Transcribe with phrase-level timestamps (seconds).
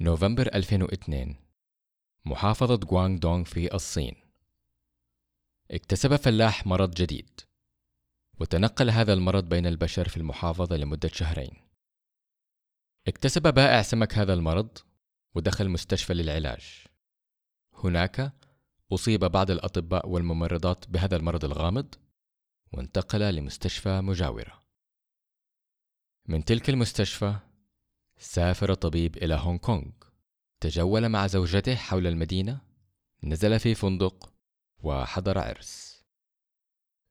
[0.00, 1.36] نوفمبر 2002
[2.24, 4.16] محافظة غوانغ دونغ في الصين.
[5.70, 7.40] اكتسب فلاح مرض جديد
[8.40, 11.56] وتنقل هذا المرض بين البشر في المحافظة لمدة شهرين.
[13.08, 14.78] اكتسب بائع سمك هذا المرض
[15.34, 16.84] ودخل مستشفى للعلاج.
[17.74, 18.32] هناك
[18.92, 21.94] أصيب بعض الأطباء والممرضات بهذا المرض الغامض
[22.72, 24.60] وانتقل لمستشفى مجاورة.
[26.28, 27.38] من تلك المستشفى
[28.18, 29.90] سافر طبيب إلى هونغ كونغ.
[30.60, 32.60] تجول مع زوجته حول المدينة.
[33.24, 34.32] نزل في فندق
[34.78, 36.04] وحضر عرس.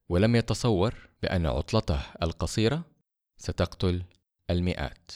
[0.10, 2.84] ولم يتصور بأن عطلته القصيرة
[3.38, 4.04] ستقتل
[4.50, 5.12] المئات.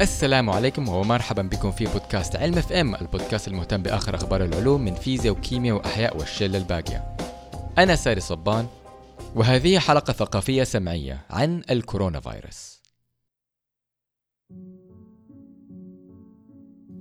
[0.00, 5.34] السلام عليكم ومرحبا بكم في بودكاست علم FM البودكاست المهتم بآخر أخبار العلوم من فيزياء
[5.34, 7.16] وكيمياء وأحياء والشلة الباقية.
[7.78, 8.66] أنا ساري صبان
[9.34, 12.82] وهذه حلقة ثقافية سمعية عن الكورونا فيروس.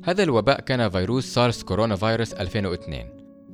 [0.03, 3.05] هذا الوباء كان فيروس SARS coronavirus 2002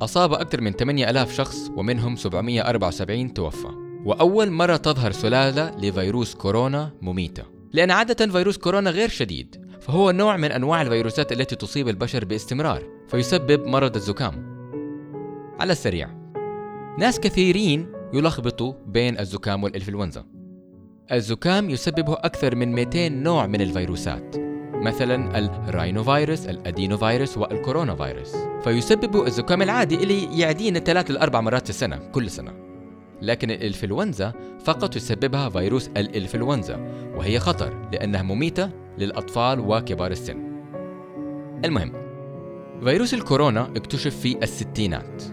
[0.01, 3.67] أصاب أكثر من 8000 شخص ومنهم 774 توفى.
[4.05, 7.52] وأول مرة تظهر سلالة لفيروس كورونا مميتة.
[7.73, 12.83] لأن عادة فيروس كورونا غير شديد فهو نوع من أنواع الفيروسات التي تصيب البشر باستمرار
[13.07, 14.53] فيسبب مرض الزكام.
[15.59, 16.09] على السريع.
[16.99, 20.25] ناس كثيرين يلخبطوا بين الزكام والإنفلونزا.
[21.11, 24.35] الزكام يسببه أكثر من 200 نوع من الفيروسات
[24.73, 28.35] مثلا الراينو فيروس الادينو فيروس والكورونا فيروس.
[28.63, 32.72] فيسبب الزكام العادي اللي يعدينا ثلاث لأربع مرات في السنة كل سنة.
[33.23, 34.33] لكن الإنفلونزا
[34.65, 36.75] فقط يسببها فيروس الإنفلونزا
[37.15, 40.63] وهي خطر لأنها مميتة للأطفال وكبار السن.
[41.65, 41.93] المهم
[42.83, 45.23] فيروس الكورونا اكتشف في الستينات.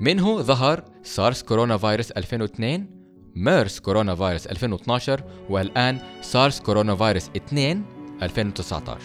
[0.00, 2.86] منه ظهر سارس كورونا فيروس 2002
[3.34, 7.82] ميرس كورونا فيروس 2012 والآن سارس كورونا فيروس 2
[8.22, 9.00] 2019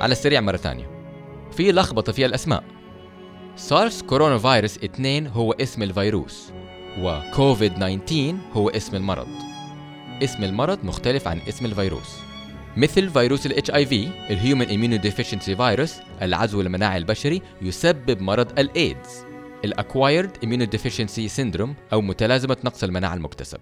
[0.00, 0.90] على السريع مرة ثانية.
[1.52, 2.75] في لخبطة في الأسماء.
[3.56, 6.52] سارس كورونا فيروس 2 هو اسم الفيروس
[7.00, 9.28] وكوفيد 19 هو اسم المرض.
[10.22, 12.18] اسم المرض مختلف عن اسم الفيروس.
[12.76, 13.92] مثل فيروس ال HIV
[14.30, 19.24] ال human deficiency virus العوز المناعي البشري يسبب مرض الايدز
[19.64, 23.60] ال acquired deficiency syndrome أو متلازمة نقص المناعة المكتسب.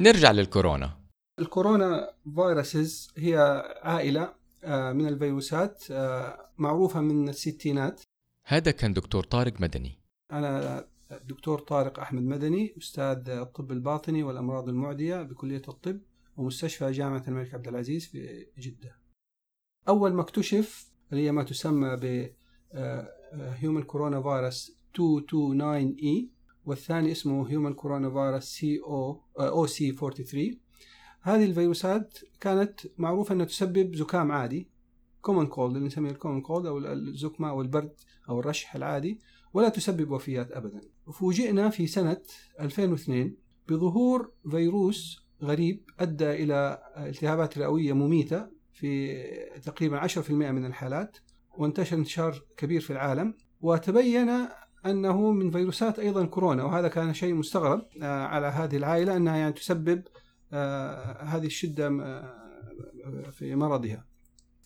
[0.00, 0.90] نرجع للكورونا.
[1.38, 4.32] ال coronaviruses هي عائلة
[4.64, 8.02] آه، من الفيروسات آه، معروفة من الستينات.
[8.52, 9.98] هذا كان دكتور طارق مدني.
[10.32, 16.00] أنا الدكتور طارق أحمد مدني أستاذ الطب الباطني والأمراض المعدية بكلية الطب
[16.36, 18.96] ومستشفى جامعة الملك عبد العزيز في جدة.
[19.88, 22.30] أول ما اكتشف اللي هي ما تسمى ب
[23.32, 26.30] human coronavirus 229E
[26.64, 30.60] والثاني اسمه human coronavirus C أو OC 43
[31.20, 34.68] هذه الفيروسات كانت معروفة أنها تسبب زكام عادي
[35.20, 37.92] common cold اللي نسميه ال common cold أو الزكمة أو البرد.
[38.28, 39.20] أو الرشح العادي
[39.54, 40.80] ولا تسبب وفيات أبدا.
[41.12, 42.20] فوجئنا في سنة
[42.60, 43.36] 2002
[43.68, 49.22] بظهور فيروس غريب أدى إلى التهابات رئوية مميتة في
[49.64, 51.16] تقريبا 10% من الحالات
[51.58, 54.28] وانتشر انتشار كبير في العالم وتبين
[54.86, 59.52] أنه من فيروسات أيضا كورونا وهذا كان شيء مستغرب آه، على هذه العائلة أنها يعني
[59.52, 60.02] تسبب
[60.52, 64.11] آه، هذه الشدة آه، في مرضها.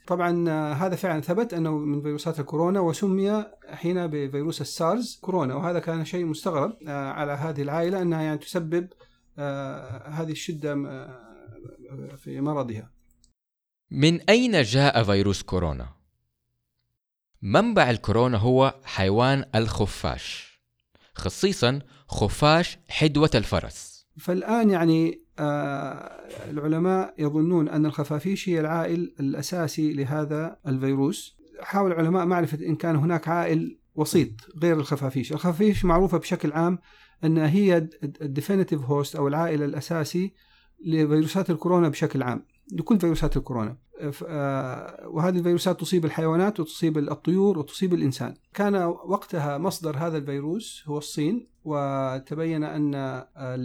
[0.06, 5.78] طبعا آه، هذا فعلا ثبت أنه من فيروسات الكورونا وسمي حين بفيروس السارز كورونا وهذا
[5.78, 8.89] كان شيء مستغرب على هذه العائلة أنها يعني تسبب
[10.06, 10.75] هذه الشدة
[12.16, 12.91] في مرضها.
[13.91, 15.89] من أين جاء فيروس كورونا؟
[17.43, 20.61] منبع الكورونا هو حيوان الخفاش
[21.15, 25.25] خصيصا خفاش حدوة الفرس فالآن يعني آه،
[26.50, 31.36] العلماء يظنون أن الخفافيش هي العائل الأساسي لهذا الفيروس.
[31.60, 34.30] حاول العلماء معرفة إن كان هناك عائل وسيط
[34.62, 36.78] غير الخفافيش الخفافيش معروفة بشكل عام
[37.24, 37.88] أنها هي
[38.22, 40.33] ال definitive host أو العائل الأساسي
[40.84, 43.71] لفيروسات الكورونا بشكل عام لكل فيروسات الكورونا.
[43.71, 43.77] آه،
[45.04, 48.34] وهذه الفيروسات تصيب الحيوانات وتصيب الطيور وتصيب الإنسان.
[48.54, 52.95] كان وقتها مصدر هذا الفيروس هو الصين وتبين أن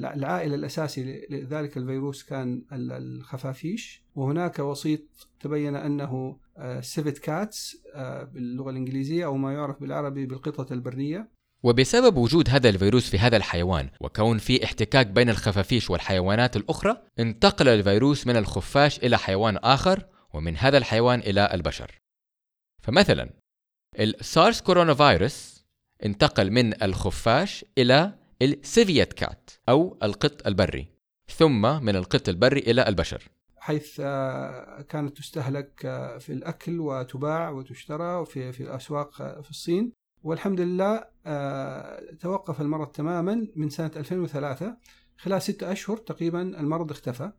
[0.04, 4.04] العائل الأساسي لذلك الفيروس كان الخفافيش.
[4.16, 5.02] وهناك وسيط
[5.40, 6.38] تبين أنه
[6.82, 11.42] civet cats آه، باللغة الإنجليزية أو ما يعرف بالعربي بالقطة البرية.
[11.64, 17.68] وبسبب وجود هذا الفيروس في هذا الحيوان وكون في احتكاك بين الخفافيش والحيوانات الأخرى انتقل
[17.68, 22.02] الفيروس من الخفاش إلى حيوان آخر ومن هذا الحيوان إلى البشر.
[22.84, 23.30] فمثلا
[24.00, 25.66] ال SARS coronavirus
[26.06, 30.88] انتقل من الخفاش إلى ال civet cat أو القط البري
[31.28, 33.30] ثم من القط البري إلى البشر.
[33.58, 39.94] حيث آه، كانت تستهلك آه، في الأكل وتباع وتشترى في في الأسواق آه، في الصين.
[40.24, 41.04] والحمد لله
[42.20, 44.78] توقف المرض تماما من سنة 2003
[45.18, 47.32] خلال ستة أشهر تقريبا المرض اختفى.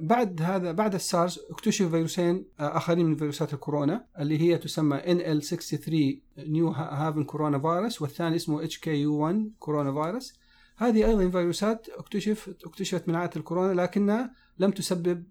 [0.00, 5.90] بعد هذا بعد السارس اكتشف فيروسين آخرين من فيروسات الكورونا اللي هي تسمى NL63
[6.38, 10.38] نيو هافن كورونا فيروس والثاني اسمه HKU1 كورونا فيروس
[10.76, 15.24] هذه أيضا فيروسات اكتشفت اكتشفت من عائله الكورونا لكنها لم تسبب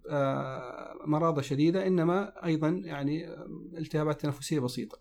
[1.06, 3.28] مرضى شديدة إنما أيضا يعني
[3.78, 4.98] التهابات تنفسية بسيطة.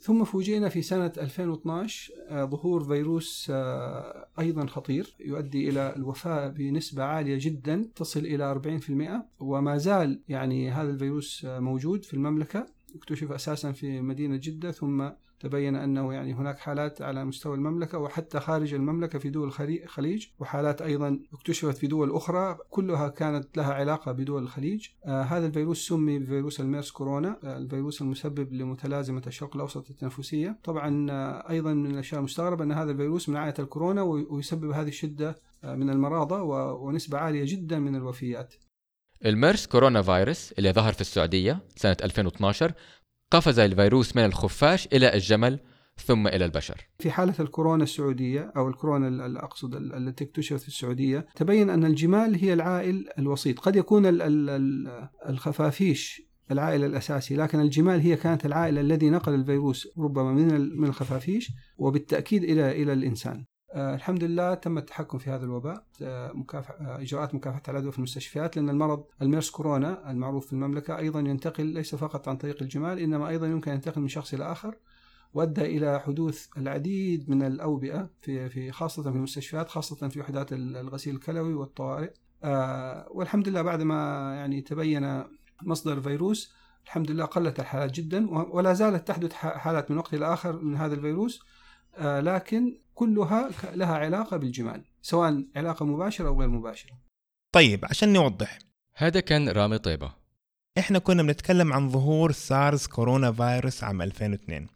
[0.00, 2.12] ثم فوجئنا في سنة 2012
[2.44, 3.52] ظهور فيروس
[4.38, 8.60] أيضا خطير يؤدي إلى الوفاة بنسبة عالية جدا تصل إلى
[9.38, 15.08] 40% وما زال يعني هذا الفيروس موجود في المملكة اكتشف أساسا في مدينة جدة ثم
[15.40, 20.82] تبين أنه يعني هناك حالات على مستوى المملكة وحتى خارج المملكة في دول الخليج وحالات
[20.82, 24.88] أيضا اكتشفت في دول أخرى كلها كانت لها علاقة بدول الخليج.
[25.04, 30.58] آه هذا الفيروس سمي بفيروس الميرس كورونا آه الفيروس المسبب لمتلازمة الشرق الأوسط التنفسية.
[30.64, 35.36] طبعا آه أيضا من الأشياء المستغربة أن هذا الفيروس من عائلة الكورونا ويسبب هذه الشدة
[35.64, 36.40] آه، من المرضى
[36.80, 38.54] ونسبة عالية جدا من الوفيات.
[39.24, 42.72] الميرس كورونا فيروس اللي ظهر في السعودية سنة 2012
[43.30, 45.60] قفز الفيروس من الخفاش إلى الجمل
[46.06, 46.88] ثم إلى البشر.
[46.98, 52.52] في حالة الكورونا السعودية أو الكورونا أقصد التي اكتشفت في السعودية تبين أن الجمال هي
[52.52, 53.58] العائل الوسيط.
[53.58, 54.02] قد يكون
[55.28, 61.52] الخفافيش العائل الأساسي لكن الجمال هي كانت العائلة الذي نقل الفيروس ربما من من الخفافيش
[61.78, 63.44] وبالتأكيد إلى إلى الإنسان.
[63.74, 65.84] الحمد لله تم التحكم في هذا الوباء.
[66.02, 70.98] آه مكافح آه إجراءات مكافحة العدوى في المستشفيات لأن المرض الميرس كورونا المعروف في المملكة
[70.98, 74.52] أيضا ينتقل ليس فقط عن طريق الجمال إنما أيضا يمكن أن ينتقل من شخص إلى
[74.52, 74.74] آخر
[75.34, 81.14] وأدى إلى حدوث العديد من الأوبئة في في خاصة في المستشفيات خاصة في وحدات الغسيل
[81.14, 82.10] الكلوي والطوارئ.
[82.44, 83.94] آه، والحمد لله بعد ما
[84.34, 85.24] يعني تبين
[85.62, 90.60] مصدر الفيروس الحمد لله قلت الحالات جدا ولا زالت تحدث حالات من وقت إلى آخر
[90.62, 91.40] من هذا الفيروس.
[91.40, 91.59] آه،
[91.98, 96.92] لكن كلها لها علاقة بالجمال سواء علاقة مباشرة أو غير مباشرة.
[97.52, 98.58] طيب عشان نوضح.
[98.94, 100.12] هذا كان رامي طيبة.
[100.78, 104.68] إحنا كنا بنتكلم عن ظهور SARS coronavirus عام 2002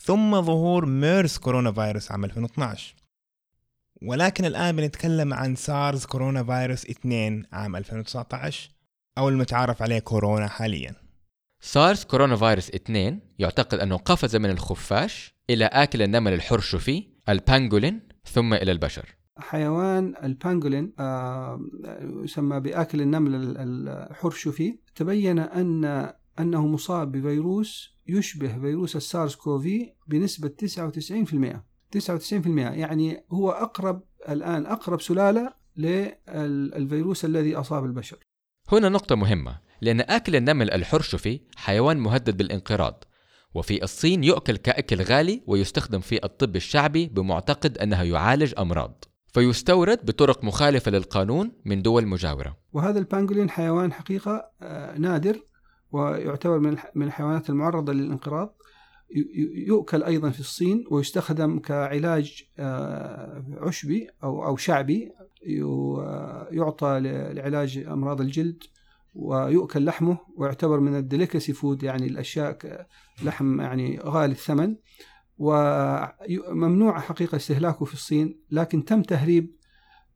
[0.00, 2.94] ثم ظهور MERS coronavirus عام 2012
[4.02, 8.70] ولكن الآن بنتكلم عن SARS coronavirus 2 عام 2019
[9.18, 10.94] أو المتعارف عليه كورونا حاليا.
[11.60, 18.54] SARS coronavirus 2 يعتقد أنه قفز من الخفاش إلى آكل النمل الحرشفي ال pangolin ثم
[18.54, 19.16] إلى البشر.
[19.38, 21.60] حيوان ال pangolin آه
[22.24, 31.60] يسمى بآكل النمل الحرشفي تبين أن أنه مصاب بفيروس يشبه فيروس السارس كوفي بنسبة 99%
[31.90, 38.18] 99% يعني هو أقرب الآن أقرب سلالة للفيروس الذي أصاب البشر.
[38.72, 39.65] هنا نقطة مهمة.
[39.80, 43.04] لأن أكل النمل الحرشفي حيوان مهدد بالانقراض
[43.54, 49.04] وفي الصين يؤكل كأكل غالي ويستخدم في الطب الشعبي بمعتقد أنه يعالج أمراض.
[49.34, 52.56] فيستورد بطرق مخالفة للقانون من دول مجاورة.
[52.72, 55.40] وهذا ال pangolin حيوان حقيقة آه، نادر
[55.92, 56.58] ويعتبر
[56.94, 58.56] من الحيوانات المعرضة للانقراض.
[59.66, 65.12] يؤكل أيضا في الصين ويستخدم كعلاج آه، عشبي أو أو شعبي
[66.50, 67.00] يعطى
[67.34, 68.62] لعلاج أمراض الجلد
[69.16, 72.86] ويؤكل لحمه ويعتبر من ال delicacy food يعني الأشياء
[73.22, 74.76] لحم يعني غالي الثمن.
[75.38, 79.56] وممنوع حقيقة استهلاكه في الصين لكن تم تهريب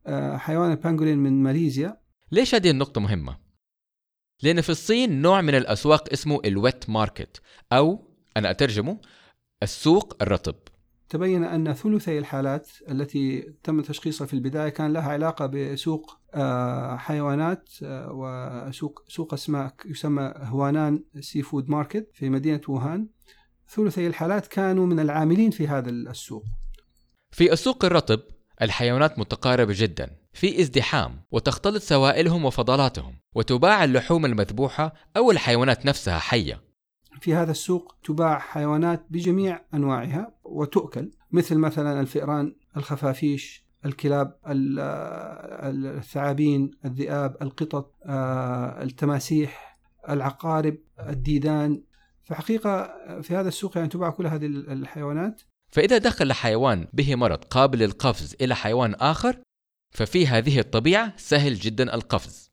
[0.07, 2.01] آه، حيوان ال pangolin من ماليزيا.
[2.31, 3.37] ليش هذه النقطة مهمة؟
[4.43, 7.41] لأن في الصين نوع من الأسواق اسمه ال wet market
[7.73, 8.97] أو أنا أترجمه
[9.63, 10.55] السوق الرطب.
[11.11, 17.69] تبين أن ثلثي الحالات التي تم تشخيصها في البداية كان لها علاقة بسوق آه، حيوانات
[17.83, 23.07] آه، وسوق سوق أسماك يسمى هوانان seafood market في مدينة ووهان.
[23.69, 26.43] ثلثي الحالات كانوا من العاملين في هذا السوق.
[27.31, 28.19] في السوق الرطب
[28.61, 36.70] الحيوانات متقاربة جدا في ازدحام وتختلط سوائلهم وفضلاتهم وتباع اللحوم المذبوحة أو الحيوانات نفسها حية.
[37.21, 44.37] في هذا السوق تباع حيوانات بجميع أنواعها وتؤكل مثل مثلا الفئران الخفافيش الكلاب
[45.65, 49.77] الثعابين الذئاب القطط آه، التماسيح
[50.09, 51.83] العقارب الديدان.
[52.23, 55.41] فحقيقة في هذا السوق يعني تباع كل هذه الحيوانات.
[55.71, 59.41] فإذا دخل حيوان به مرض قابل للقفز إلى حيوان آخر
[59.93, 62.51] ففي هذه الطبيعة سهل جدا القفز.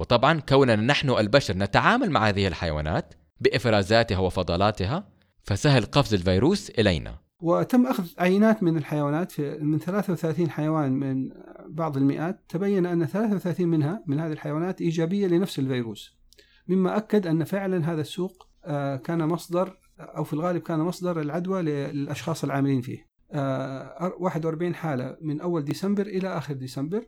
[0.00, 5.08] وطبعا كوننا نحن البشر نتعامل مع هذه الحيوانات بإفرازاتها وفضلاتها
[5.42, 7.18] فسهل قفز الفيروس إلينا.
[7.40, 11.30] وتم أخذ عينات من الحيوانات في من 33 حيوان من
[11.66, 12.40] بعض المئات.
[12.48, 16.16] تبين أن 33 منها من هذه الحيوانات إيجابية لنفس الفيروس.
[16.68, 21.62] مما أكد أن فعلا هذا السوق آه، كان مصدر أو في الغالب كان مصدر العدوى
[21.62, 23.12] للأشخاص العاملين فيه.
[23.34, 27.04] 41 حالة من أول ديسمبر إلى آخر ديسمبر.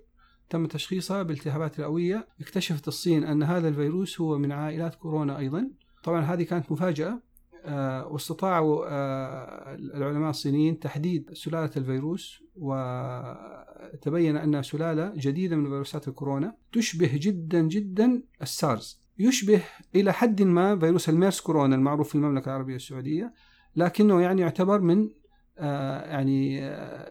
[0.50, 5.70] تم تشخيصها بالتهابات رئوية اكتشفت الصين أن هذا الفيروس هو من عائلات كورونا أيضا.
[6.04, 7.22] طبعا هذه كانت مفاجأة.
[7.66, 16.56] آه، واستطاعوا آه، العلماء الصينيين تحديد سلالة الفيروس وتبين أنها سلالة جديدة من فيروسات الكورونا
[16.72, 19.62] تشبه جدا جدا السارز يشبه
[19.94, 23.32] إلى حد ما فيروس الميرس كورونا المعروف في المملكة العربية السعودية
[23.76, 25.10] لكنه يعني يعتبر من
[25.58, 26.70] آه، يعني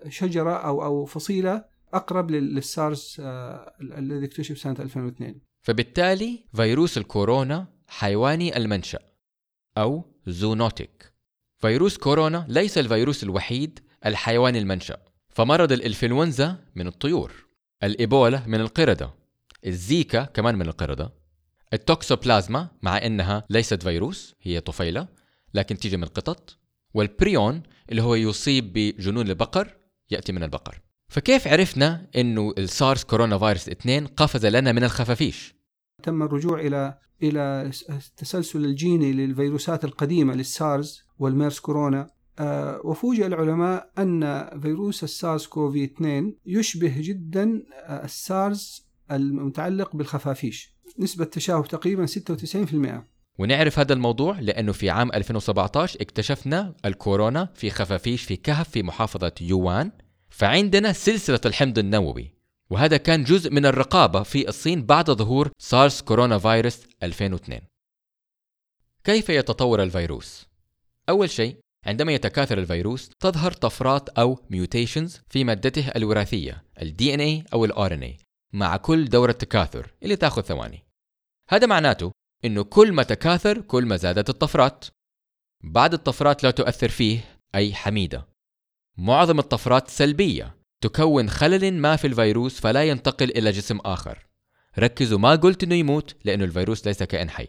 [0.10, 3.18] شجرة أو أو فصيلة أقرب للسارز
[3.82, 9.00] الذي اكتشف سنة 2002 فبالتالي فيروس الكورونا حيواني المنشأ
[9.78, 11.14] أو zoonotic.
[11.58, 14.98] فيروس كورونا ليس الفيروس الوحيد الحيواني المنشأ
[15.30, 17.46] فمرض الإنفلونزا من الطيور
[17.84, 19.14] الإيبولا من القردة
[19.66, 21.14] الزيكا كمان من القردة
[21.74, 25.08] التوكسوبلازما مع إنها ليست فيروس هي طفيلة
[25.54, 26.58] لكن تيجي من القطط
[26.94, 29.78] والبريون اللي هو يصيب بجنون البقر
[30.12, 30.80] يأتي من البقر.
[31.08, 35.53] فكيف عرفنا إنه السارس كورونا فيروس 2 قفز لنا من الخفافيش؟
[36.04, 42.08] تم الرجوع إلى إلى التسلسل الجيني للفيروسات القديمة للسارز والميرس كورونا.
[42.40, 50.74] آه، وفوجئ العلماء أن فيروس السارس كوفي 2 يشبه جدا آه، السارز المتعلق بالخفافيش.
[51.00, 53.08] نسبة تشابه تقريبا 96%
[53.40, 59.32] ونعرف هذا الموضوع لأنه في عام 2017 اكتشفنا الكورونا في خفافيش في كهف في محافظة
[59.42, 59.92] يوان.
[60.30, 62.43] فعندنا سلسلة الحمض النووي.
[62.74, 67.62] وهذا كان جزء من الرقابة في الصين بعد ظهور سارس كورونا فيروس 2002
[69.04, 70.48] كيف يتطور الفيروس؟
[71.10, 77.66] أول شيء عندما يتكاثر الفيروس تظهر طفرات أو ميوتيشنز في مادته الوراثية ال DNA أو
[77.66, 80.84] ال RNA مع كل دورة تكاثر اللي تأخذ ثواني.
[81.50, 82.12] هذا معناته
[82.46, 84.86] إنه كل ما تكاثر كل ما زادت الطفرات.
[85.64, 88.28] بعد الطفرات لا تؤثر فيه أي حميدة.
[88.98, 90.63] معظم الطفرات سلبية.
[90.84, 94.28] تكون خلل ما في الفيروس فلا ينتقل إلى جسم آخر.
[94.80, 97.48] ركزوا ما قلت إنه يموت لأنه الفيروس ليس كائن حي.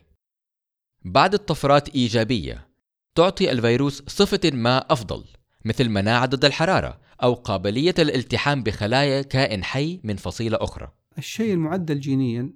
[1.05, 2.69] بعد الطفرات إيجابية
[3.15, 5.25] تعطي الفيروس صفة ما أفضل
[5.65, 10.93] مثل مناعة ضد الحرارة أو قابلية الالتحام بخلايا كائن حي من فصيلة أخرى.
[11.19, 12.53] الشيء المعدل جينيا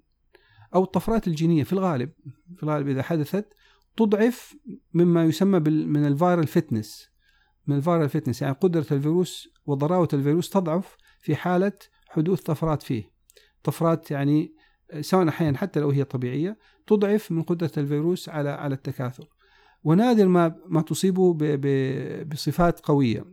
[0.74, 2.10] أو الطفرات الجينية في الغالب
[2.56, 3.48] في الغالب إذا حدثت
[3.96, 4.54] تضعف
[4.94, 7.08] مما يسمى من ال viral fitness
[7.66, 11.72] من ال viral fitness يعني قدرة الفيروس وضراوة الفيروس تضعف في حالة
[12.08, 13.10] حدوث طفرات فيه.
[13.64, 14.54] طفرات يعني
[15.00, 19.28] سواء أحيانا حتى لو هي طبيعية تضعف من قدرة الفيروس على على التكاثر.
[19.84, 21.36] ونادر ما ما تصيبه
[22.24, 23.24] بصفات قوية.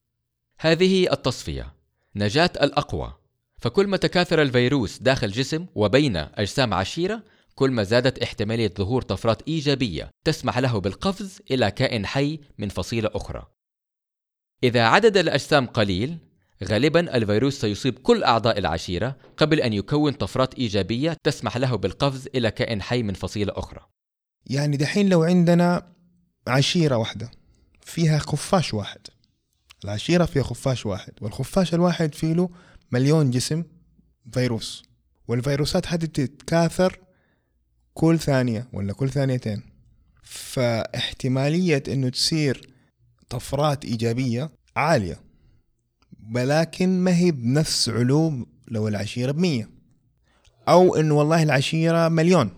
[0.59, 1.73] هذه التصفية.
[2.15, 3.13] نجاة الأقوى.
[3.57, 7.23] فكل ما تكاثر الفيروس داخل جسم وبين أجسام عشيرة
[7.55, 13.09] كل ما زادت احتمالية ظهور طفرات إيجابية تسمح له بالقفز إلى كائن حي من فصيلة
[13.13, 13.54] أخرى.
[14.63, 16.17] إذا عدد الأجسام قليل
[16.63, 22.51] غالبا الفيروس سيصيب كل أعضاء العشيرة قبل أن يكون طفرات إيجابية تسمح له بالقفز إلى
[22.51, 23.79] كائن حي من فصيلة أخرى.
[24.45, 25.91] يعني دحين لو عندنا
[26.47, 27.31] عشيرة واحدة
[27.81, 28.99] فيها خفاش واحد
[29.83, 32.49] العشيرة فيها خفاش واحد والخفاش الواحد فيه له
[32.91, 33.63] مليون جسم
[34.33, 34.83] فيروس
[35.27, 36.99] والفيروسات هذه تتكاثر
[37.93, 39.61] كل ثانية ولا كل ثانيتين.
[40.23, 42.74] فاحتمالية إنه تصير
[43.29, 45.19] طفرات إيجابية عالية
[46.35, 49.69] ولكن ما هي بنفس علو لو العشيرة بمية.
[50.67, 52.49] أو إنه والله العشيرة مليون.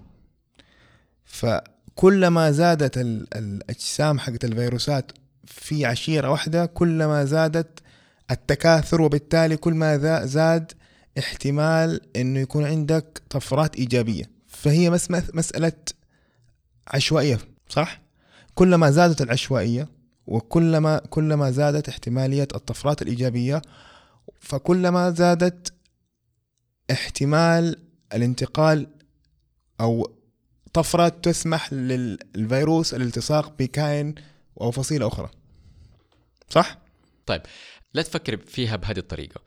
[1.26, 2.98] فكلما زادت
[3.36, 5.12] الأجسام حقت الفيروسات
[5.46, 7.80] في عشيرة واحدة كلما زادت
[8.32, 10.72] التكاثر وبالتالي كل ما زاد
[11.20, 14.24] احتمال إنه يكون عندك طفرات إيجابية.
[14.48, 14.90] فهي
[15.34, 15.72] مسألة
[16.88, 18.02] عشوائية صح؟
[18.56, 19.97] كلما زادت العشوائية
[20.28, 23.62] وكلما كلما زادت احتمالية الطفرات الإيجابية
[24.40, 25.74] فكلما زادت
[26.92, 27.76] احتمال
[28.14, 28.88] الانتقال
[29.82, 30.18] أو
[30.74, 34.16] طفرة تسمح للفيروس الالتصاق بكائن
[34.62, 35.30] أو فصيلة أخرى.
[36.50, 36.78] صح؟
[37.26, 37.42] طيب
[37.94, 39.42] لا تفكر فيها بهذه الطريقة.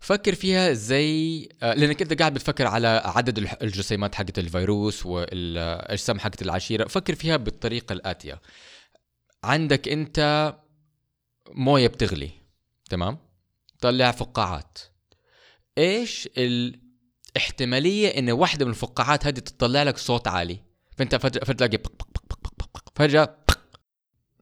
[0.00, 6.42] فكر فيها زي آه، لأنك أنت قاعد بتفكر على عدد الجسيمات حقت الفيروس والاجسام حقت
[6.42, 6.88] العشيرة.
[6.88, 8.40] فكر فيها بالطريقة الآتية.
[9.44, 10.54] عندك انت
[11.50, 12.30] موية بتغلي
[12.90, 13.18] تمام؟
[13.80, 14.78] طلع فقاعات.
[15.78, 20.58] إيش الاحتمالية ان واحدة من الفقاعات هذه تطلع لك صوت عالي؟
[20.96, 21.78] فانت فجاه تلاقي
[22.96, 23.36] فجأة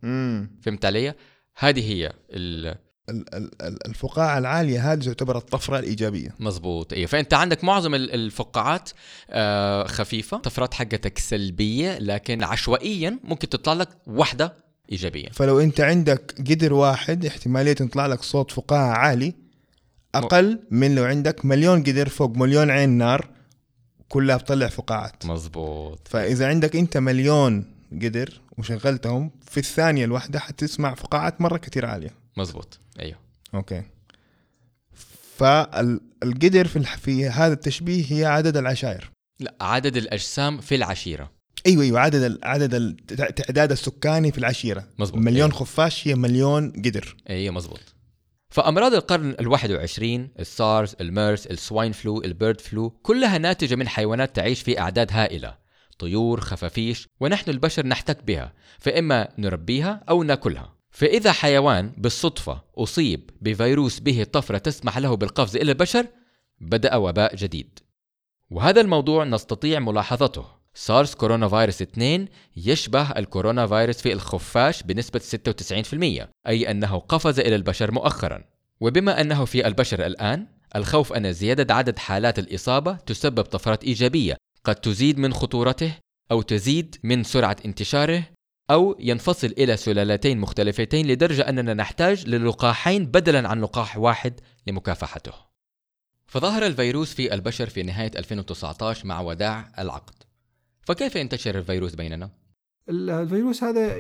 [0.05, 1.15] امم فهمت علي؟
[1.57, 2.67] هذه هي ال-
[3.09, 6.35] ال- ال- ال- الفقاعة العالية هذه تعتبر الطفرة الإيجابية.
[6.41, 8.91] مزبوط أيوه فأنت عندك معظم ال- الفقاعات
[9.31, 10.37] آه خفيفة.
[10.39, 14.55] طفرات حقتك سلبية لكن عشوائيا ممكن تطلع لك واحدة
[14.93, 15.29] إيجابية.
[15.29, 19.35] فلو أنت عندك قدر واحد احتمالية يطلع لك صوت فقاعة عالي
[20.15, 23.29] أقل من لو عندك مليون قدر فوق مليون عين نار
[24.09, 25.27] كلها بتطلع فقاعات.
[25.27, 32.11] مزبوط فإذا عندك أنت مليون قدر وشغلتهم في الثانية الواحدة حتسمع فقاعات مرة كتير عالية.
[32.37, 33.19] مزبوط أيوه.
[33.55, 33.83] أوكي.
[35.37, 39.11] فالقدر في في هذا التشبيه هي عدد العشائر.
[39.41, 41.31] لا عدد الأجسام في العشيرة.
[41.67, 42.01] أيوه أيوه.
[42.01, 44.85] عدد عدد التعداد السكاني في العشيرة.
[44.99, 45.61] مزبوط مليون أيوة.
[45.61, 47.17] خفاش هي مليون قدر.
[47.31, 47.81] أيوه مزبوط
[48.51, 50.03] فأمراض القرن ال21
[50.41, 55.13] السارس الميرس ال swine flu ال bird flu كلها ناتجة من حيوانات تعيش في أعداد
[55.13, 55.63] هائلة.
[55.99, 60.75] طيور خفافيش ونحن البشر نحتك بها فإما نربيها أو نأكلها.
[60.91, 66.07] فإذا حيوان بالصدفة أصيب بفيروس به طفرة تسمح له بالقفز إلى البشر
[66.61, 67.79] بدأ وباء جديد.
[68.51, 70.62] وهذا الموضوع نستطيع ملاحظته.
[70.75, 77.57] سارس كورونا فيروس 2 يشبه الكورونا فيروس في الخفاش بنسبة 96% أي أنه قفز إلى
[77.57, 78.45] البشر مؤخرا.
[78.81, 84.75] وبما أنه في البشر الآن الخوف أن زيادة عدد حالات الإصابة تسبب طفرات إيجابية قد
[84.75, 85.95] تزيد من خطورته
[86.31, 88.25] أو تزيد من سرعة انتشاره
[88.71, 95.33] أو ينفصل إلى سلالتين مختلفتين لدرجة أننا نحتاج للقاحين بدلا عن لقاح واحد لمكافحته.
[96.27, 100.32] فظهر الفيروس في البشر في نهاية 2019 مع وداع العقد.
[100.83, 102.31] فكيف ينتشر الفيروس بيننا؟
[102.89, 103.97] ال- الفيروس هذا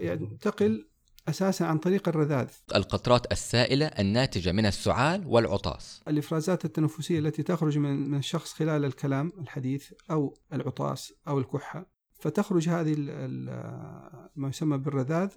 [0.00, 0.88] ينتقل
[1.28, 2.48] أساسا عن طريق الرذاذ.
[2.74, 6.00] القطرات السائلة الناتجة من السعال والعطاس.
[6.08, 11.92] الإفرازات التنفسية التي تخرج من من الشخص خلال الكلام الحديث أو العطاس أو الكحة.
[12.20, 12.94] فتخرج هذه
[14.36, 15.30] ما يسمى بالرذاذ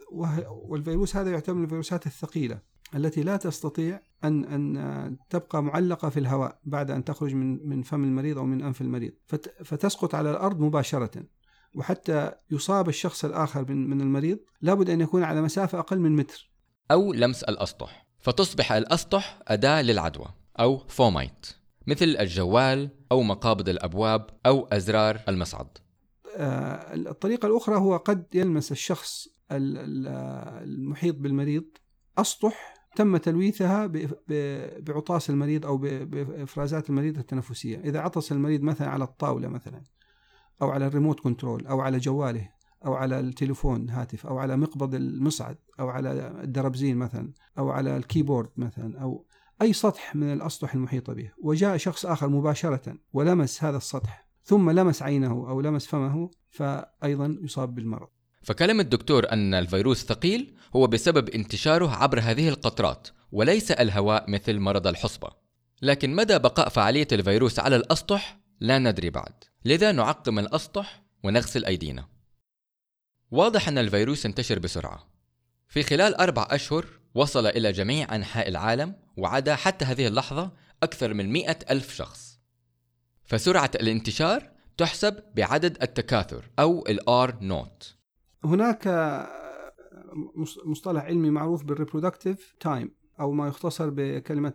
[0.50, 2.60] والفيروس هذا يعتبر من الفيروسات الثقيلة
[2.96, 8.04] التي لا تستطيع أن أن تبقى معلقة في الهواء بعد أن تخرج من من فم
[8.04, 9.12] المريض أو من أنف المريض.
[9.28, 11.24] فت- فتسقط على الأرض مباشرة.
[11.76, 16.52] وحتى يصاب الشخص الآخر من من المريض لابد أن يكون على مسافة أقل من متر.
[16.92, 18.06] أو لمس الأسطح.
[18.20, 20.26] فتصبح الأسطح أداة للعدوى
[20.60, 21.46] أو فومايت
[21.88, 25.68] مثل الجوال أو مقابض الأبواب أو أزرار المصعد.
[26.38, 30.08] آه، الطريقة الأخرى هو قد يلمس الشخص ال- ال-
[30.70, 31.64] المحيط بالمريض
[32.18, 33.92] أسطح تم تلويثها
[34.80, 37.78] بعطاس المريض أو ب- بإفرازات المريض التنفسية.
[37.78, 39.82] إذا عطس المريض مثلا على الطاولة مثلا
[40.62, 42.50] أو على ال remote control أو على جواله
[42.86, 46.12] أو على التليفون هاتف أو على مقبض المصعد أو على
[46.44, 49.26] الدربزين مثلا أو على ال keyboard مثلا أو
[49.62, 51.32] أي سطح من الأسطح المحيطة به.
[51.42, 57.76] وجاء شخص آخر مباشرة ولمس هذا السطح ثم لمس عينه أو لمس فمه فأيضا يصاب
[57.76, 58.08] بالمرض.
[58.46, 64.88] فكلام الدكتور أن الفيروس ثقيل هو بسبب انتشاره عبر هذه القطرات وليس الهواء مثل مرض
[64.88, 65.30] الحصبة.
[65.82, 69.34] لكن مدى بقاء فعالية الفيروس على الأسطح؟ لا ندري بعد.
[69.66, 72.08] لذا نعقم الأسطح ونغسل أيدينا.
[73.32, 75.08] واضح أن الفيروس ينتشر بسرعة.
[75.68, 80.52] في خلال أربع أشهر وصل إلى جميع أنحاء العالم وعدا حتى هذه اللحظة
[80.84, 82.40] أكثر من مئة ألف شخص.
[83.24, 87.96] فسرعة الانتشار تحسب بعدد التكاثر أو ال R naught
[88.44, 88.88] هناك
[90.36, 93.90] مص- مصطلح علمي معروف بال reproductive time أو ما يختصر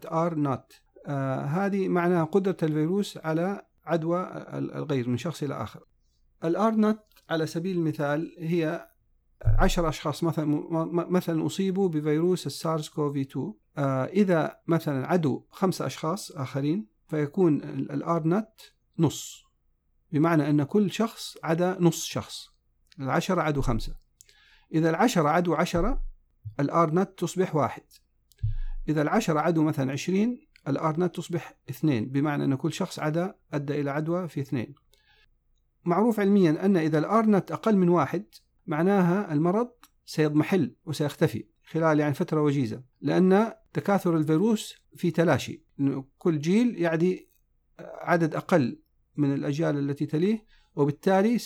[0.07, 0.75] R naught.
[1.07, 5.81] آه هذه معناها قدرة الفيروس على عدوى ال- الغير من شخص إلى آخر.
[6.45, 6.99] ال R naught
[7.31, 8.89] على سبيل المثال هي
[9.45, 10.45] عشر أشخاص مثلا
[11.11, 17.96] مثلا أصيبوا بفيروس السارس CoV 2 آه إذا مثلا عدوا خمسة أشخاص آخرين فيكون ال
[17.96, 19.45] R naught نص.
[20.13, 22.50] بمعنى أن كل شخص عدا نص شخص.
[23.03, 23.95] العشرة عدوا خمسة.
[24.75, 26.03] إذا العشرة عدوا عشرة
[26.61, 27.83] الآر نت تصبح واحد.
[28.89, 33.81] إذا العشرة عدوا مثلا عشرين الآر نت تصبح اثنين بمعنى أن كل شخص عدا أدى
[33.81, 34.75] إلى عدوى في اثنين.
[35.85, 38.25] معروف علميا أن إذا الآر نت أقل من واحد
[38.67, 39.71] معناها المرض
[40.05, 45.65] سيضمحل وسيختفي خلال يعني فترة وجيزة لأن تكاثر الفيروس في تلاشي.
[46.19, 47.29] كل جيل يعني
[47.81, 48.83] عدد أقل
[49.17, 50.45] من الأجيال التي تليه
[50.77, 51.39] وبالتالي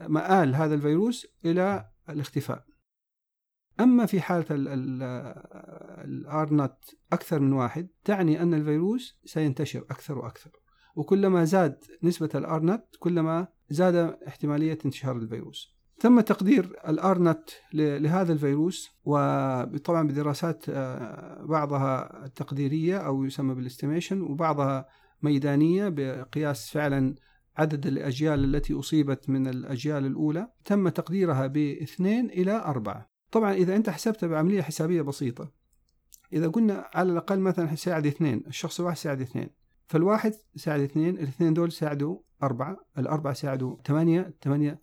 [0.00, 2.64] مآل هذا الفيروس إلى الاختفاء.
[3.80, 4.46] أما في حالة
[6.04, 6.76] ال R naught
[7.12, 10.50] أكثر من واحد تعني أن الفيروس سينتشر أكثر وأكثر.
[10.96, 13.94] وكلما زاد نسبة ال R naught كلما زاد
[14.28, 15.82] احتمالية انتشار الفيروس.
[16.00, 20.70] تم تقدير ال R naught لهذا الفيروس وطبعا بدراسات
[21.40, 24.88] بعضها تقديرية أو يسمى بالاستيميشن وبعضها
[25.22, 27.14] ميدانية بقياس فعلا
[27.56, 33.10] عدد الأجيال التي أصيبت من الأجيال الأولى تم تقديرها باثنين إلى أربعة.
[33.30, 35.52] طبعا إذا أنت حسبتها بعملية حسابية بسيطة.
[36.32, 39.50] إذا قلنا على الأقل مثلا ساعد اثنين الشخص الواحد ساعد اثنين.
[39.86, 44.80] فالواحد ساعد اثنين الاثنين دول ساعدوا أربعة الأربعة ساعدوا ثمانية ثمانية.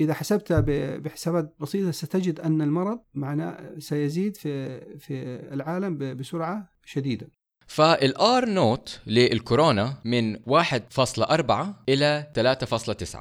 [0.00, 0.60] إذا حسبتها
[0.98, 5.14] بحسابات بسيطة ستجد أن المرض معناه سيزيد في في
[5.54, 7.39] العالم بسرعة شديدة.
[7.70, 10.42] فال R naught للكورونا من 1.4
[11.88, 12.32] إلى
[12.64, 13.18] 3.9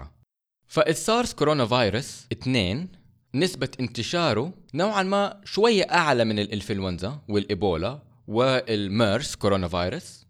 [0.67, 2.88] فالسارس كورونا فيروس 2
[3.35, 10.25] نسبة انتشاره نوعا ما شوية أعلى من الإنفلونزا والإيبولا والميرس كورونا فيروس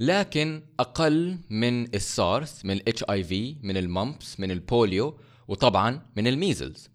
[0.00, 6.26] لكن أقل من السارس من ال HIV من ال mumps من ال polio وطبعا من
[6.26, 6.90] الميزلز.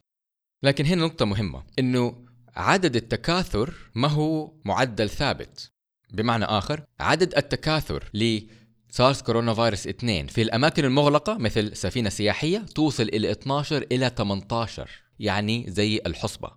[0.64, 5.73] لكن هنا نقطة مهمة إنه عدد التكاثر ما هو معدل ثابت.
[6.14, 13.04] بمعنى آخر عدد التكاثر لسارس كورونا فيروس 2 في الأماكن المغلقة مثل سفينة سياحية توصل
[13.04, 16.52] إلى 12 إلى 18 يعني زي الحصبة.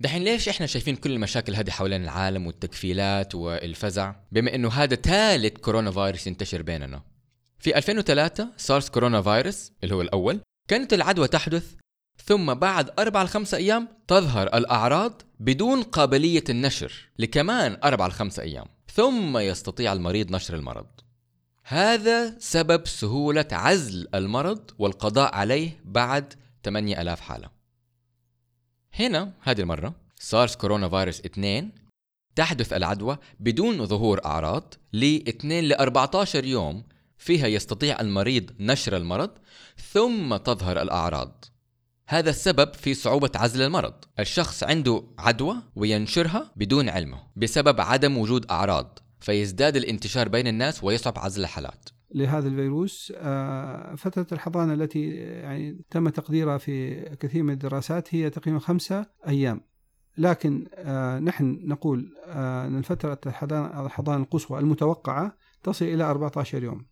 [0.00, 5.56] دحين ليش إحنا شايفين كل المشاكل هذه حوالين العالم والتكفيلات والفزع؟ بما إنه هذا ثالث
[5.56, 7.02] كورونا فيروس ينتشر بيننا.
[7.58, 11.74] في 2003 سارس كورونا فيروس اللي هو الأول كانت العدوى تحدث
[12.26, 19.38] ثم بعد أربع لخمسة أيام تظهر الأعراض بدون قابلية النشر لكمان أربع لخمسة أيام ثم
[19.38, 20.86] يستطيع المريض نشر المرض.
[21.64, 27.50] هذا سبب سهولة عزل المرض والقضاء عليه بعد 8000 حالة.
[28.94, 31.72] هنا هذه المرة سارس كورونا فيروس 2
[32.36, 36.84] تحدث العدوى بدون ظهور أعراض ل 2 ل 14 يوم
[37.18, 39.30] فيها يستطيع المريض نشر المرض
[39.92, 41.44] ثم تظهر الأعراض.
[42.10, 43.92] هذا السبب في صعوبة عزل المرض.
[44.18, 51.18] الشخص عنده عدوى وينشرها بدون علمه بسبب عدم وجود أعراض فيزداد الانتشار بين الناس ويصعب
[51.18, 51.88] عزل الحالات.
[52.14, 58.58] لهذا الفيروس آه، فترة الحضانة التي يعني تم تقديرها في كثير من الدراسات هي تقريبا
[58.58, 59.60] خمسة أيام.
[60.18, 66.86] لكن آه، نحن نقول آه، أن فترة الحضانة القصوى المتوقعة تصل إلى 14 يوم.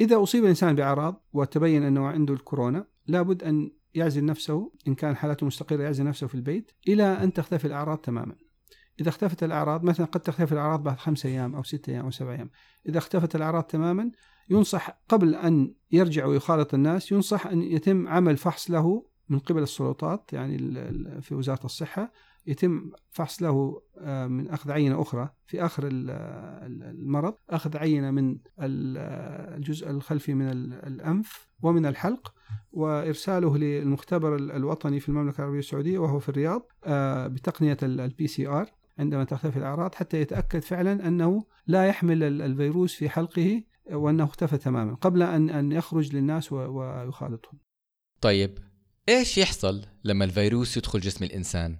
[0.00, 5.46] إذا أصيب الإنسان بأعراض وتبين أنه عنده الكورونا لابد أن يعزل نفسه إن كان حالته
[5.46, 8.36] مستقرة يعزل نفسه في البيت إلى أن تختفي الأعراض تماما.
[9.00, 12.32] إذا اختفت الأعراض مثلا قد تختفي الأعراض بعد خمسة أيام أو ستة أيام أو سبعة
[12.32, 12.50] أيام.
[12.88, 14.10] إذا اختفت الأعراض تماما
[14.50, 20.32] ينصح قبل أن يرجع ويخالط الناس ينصح أن يتم عمل فحص له من قبل السلطات
[20.32, 20.58] يعني
[21.20, 22.12] في وزارة الصحة.
[22.46, 29.90] يتم فحص له آه، من أخذ عينة أخرى في آخر المرض أخذ عينة من الجزء
[29.90, 32.34] الخلفي من الأنف ومن الحلق
[32.72, 38.66] وإرساله للمختبر الوطني في المملكة العربية السعودية وهو في الرياض آه، بتقنية ال PCR
[38.98, 44.94] عندما تختفي الأعراض حتى يتأكد فعلا أنه لا يحمل الفيروس في حلقه وأنه اختفى تماما
[44.94, 47.58] قبل أن أن يخرج للناس ويخالطهم
[48.20, 48.58] طيب
[49.08, 51.76] إيش يحصل لما الفيروس يدخل جسم الإنسان؟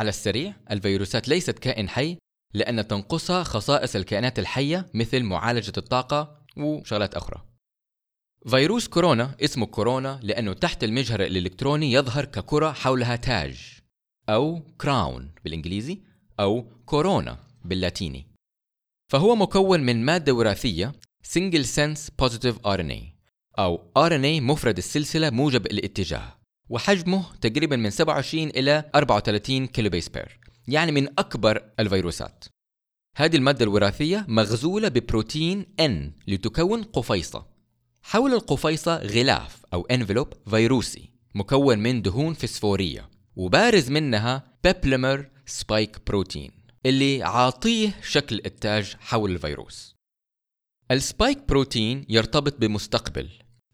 [0.00, 2.16] على السريع الفيروسات ليست كائن حي
[2.54, 7.44] لأن تنقصها خصائص الكائنات الحية مثل معالجة الطاقة وشغلات أخرى.
[8.46, 13.78] فيروس كورونا اسمه كورونا لأنه تحت المجهر الإلكتروني يظهر ككرة حولها تاج
[14.28, 15.98] أو crown بالإنجليزي
[16.40, 18.26] أو كورونا باللاتيني.
[19.12, 20.92] فهو مكون من مادة وراثية
[21.26, 23.02] Single Sense Positive RNA
[23.58, 26.39] أو RNA مفرد السلسلة موجب الاتجاه.
[26.70, 32.44] وحجمه تقريبا من 27 إلى 34 kilo base pair يعني من أكبر الفيروسات.
[33.16, 37.46] هذه المادة الوراثية مغزولة ببروتين N لتكون قفيصة.
[38.02, 46.50] حول القفيصة غلاف أو envelope فيروسي مكون من دهون فسفورية وبارز منها peplomer spike protein
[46.86, 49.94] اللي عاطيه شكل التاج حول الفيروس.
[50.90, 53.28] ال spike protein يرتبط بمستقبل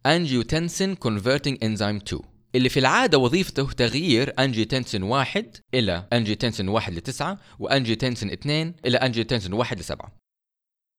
[0.09, 7.39] angiotensin converting enzyme 2 اللي في العادة وظيفته تغيير angiotensin واحد إلى angiotensin واحد لتسعة
[7.59, 10.17] و angiotensin اثنين إلى angiotensin واحد لسبعة.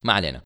[0.04, 0.42] ما علينا.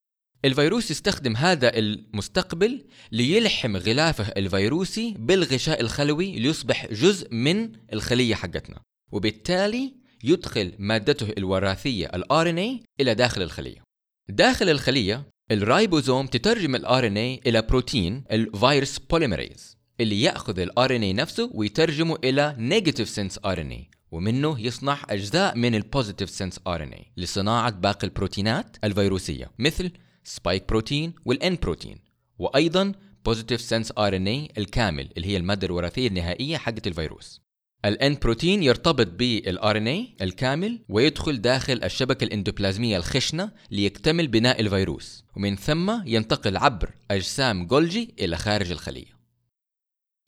[0.46, 9.96] الفيروس يستخدم هذا المستقبل ليلحم غلافه الفيروسي بالغشاء الخلوي ليصبح جزء من الخلية حقتنا وبالتالي
[10.24, 13.84] يدخل مادته الوراثية ال RNA إلى داخل الخلية.
[14.30, 21.52] داخل الخلية الرايبوزوم تترجم ال RNA إلى بروتين الفيروس polymerase اللي يأخذ ال RNA نفسه
[21.54, 28.08] ويترجمه إلى negative sense RNA ومنه يصنع أجزاء من ال positive sense RNA لصناعة باقي
[28.08, 29.92] البروتينات الفيروسية مثل
[30.24, 31.98] spike protein وال N protein
[32.40, 32.92] وأيضا
[33.26, 37.42] positive sense RNA الكامل اللي هي المادة الوراثية النهائية حقت الفيروس.
[37.86, 45.24] ال N protein يرتبط بال RNA الكامل ويدخل داخل الشبكة الاندوبلازمية الخشنة ليكتمل بناء الفيروس
[45.36, 49.11] ومن ثم ينتقل عبر أجسام جولجي إلى خارج الخليه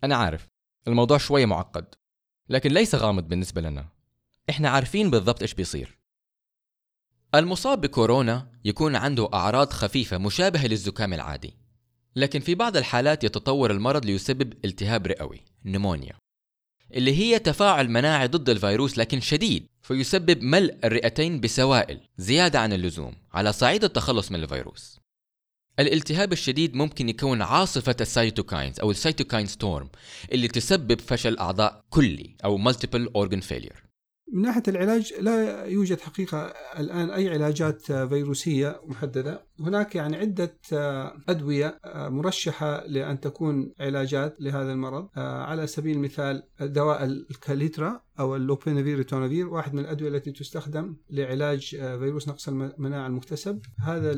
[0.03, 0.47] أنا عارف.
[0.87, 1.85] الموضوع شوية معقد
[2.49, 3.89] لكن ليس غامض بالنسبة لنا.
[4.49, 5.99] إحنا عارفين بالضبط إيش بيصير.
[7.35, 11.53] المصاب بكورونا يكون عنده أعراض خفيفة مشابهة للزكام العادي
[12.15, 16.15] لكن في بعض الحالات يتطور المرض ليسبب التهاب رئوي pneumonia
[16.93, 23.15] اللي هي تفاعل مناعي ضد الفيروس لكن شديد فيسبب ملء الرئتين بسوائل زيادة عن اللزوم
[23.33, 24.99] على صعيد التخلص من الفيروس.
[25.79, 29.89] الالتهاب الشديد ممكن يكون عاصفة ال cytokines أو ال cytokine storm
[30.31, 33.82] اللي تسبب فشل أعضاء كلي أو multiple organ failure.
[34.31, 39.45] من ناحية العلاج لا يوجد حقيقة الآن أي علاجات فيروسية محددة.
[39.59, 40.57] هناك يعني عدة
[41.29, 45.09] أدوية مرشحة لأن تكون علاجات لهذا المرض.
[45.17, 52.27] على سبيل المثال دواء الكاليترا أو اللوبينافير ريتونافير واحد من الأدوية التي تستخدم لعلاج فيروس
[52.27, 53.61] نقص المناعة المكتسب.
[53.79, 54.11] هذا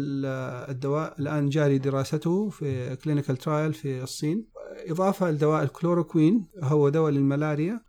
[0.70, 4.46] الدواء الآن جاري دراسته في clinical trial في الصين.
[4.88, 7.82] إضافة لدواء الكلوروكوين هو دواء للملاريا.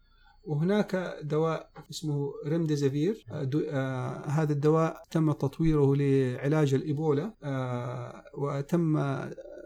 [0.46, 3.26] وهناك دواء اسمه ريمديزيفير.
[3.30, 7.34] آه هذا الدواء تم تطويره لعلاج الإيبولا.
[7.42, 8.96] آه وتم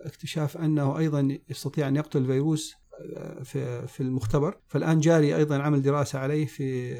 [0.05, 2.75] اكتشاف أنه أيضا يستطيع أن يقتل الفيروس
[3.45, 4.59] في في المختبر.
[4.67, 6.95] فالآن جاري أيضا عمل دراسة عليه في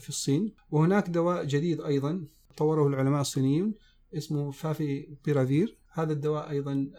[0.00, 0.54] في الصين.
[0.70, 2.24] وهناك دواء جديد أيضا
[2.56, 3.74] طوره العلماء الصينيون
[4.16, 5.78] اسمه فافي بيرافير.
[5.98, 6.90] هذا الدواء أيضا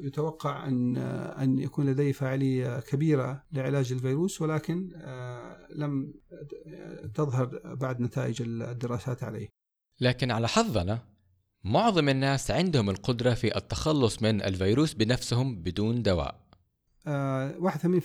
[0.00, 4.88] يتوقع أن أن يكون لديه فاعلية كبيرة لعلاج الفيروس ولكن
[5.74, 6.14] لم
[7.14, 9.48] تظهر بعد نتائج الدراسات عليه.
[10.00, 10.98] لكن على حظنا
[11.64, 16.40] معظم الناس عندهم القدرة في التخلص من الفيروس بنفسهم بدون دواء.
[17.06, 17.08] 81%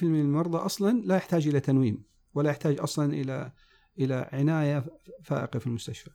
[0.03, 3.51] من المرضى أصلا لا يحتاج إلى تنويم ولا يحتاج أصلا إلى
[3.99, 4.85] إلى عناية
[5.23, 6.09] فائقة في المستشفى.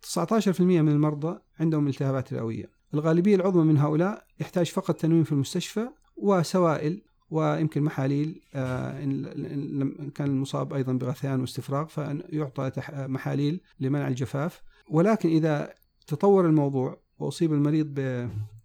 [0.00, 5.88] 19% من المرضى عندهم التهابات رئويه الغالبية العظمى من هؤلاء يحتاج فقط تنويم في المستشفى
[6.16, 14.62] وسوائل ويمكن محاليل إن كان المصاب أيضا بغثيان واستفراغ فيعطى محاليل لمنع الجفاف.
[14.90, 15.74] ولكن إذا
[16.06, 17.94] تطور الموضوع وأصيب المريض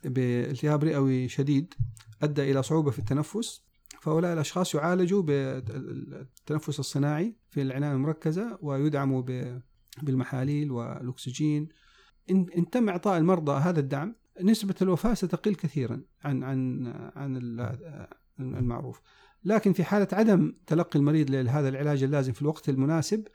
[0.03, 1.73] بالتهاب رئوي شديد
[2.23, 3.63] أدى إلى صعوبة في التنفس
[4.01, 9.23] فهؤلاء الأشخاص يعالجوا بالتنفس الصناعي في العناية المركزة ويدعموا
[10.01, 11.67] بالمحاليل والأكسجين.
[12.31, 17.37] إن تم إعطاء المرضى هذا الدعم نسبة الوفاة ستقل كثيرا عن عن عن
[18.39, 19.01] المعروف.
[19.43, 23.27] لكن في حالة عدم تلقي المريض لهذا العلاج اللازم في الوقت المناسب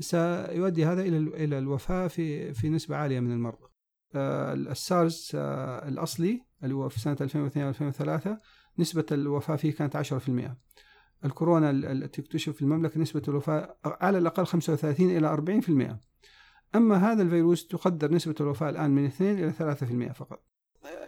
[0.00, 3.66] سيؤدي هذا إلى إلى الوفاة في في نسبة عالية من المرضى.
[4.14, 8.38] السارس الأصلي اللي هو في سنة 2002 2003
[8.78, 10.56] نسبة الوفاة فيه كانت 10%
[11.24, 15.28] الكورونا التي اكتشف في المملكة نسبة الوفاة على الأقل 35 إلى
[16.00, 16.11] 40%
[16.74, 20.44] أما هذا الفيروس تقدر نسبة الوفاة الآن من 2 إلى 3% فقط.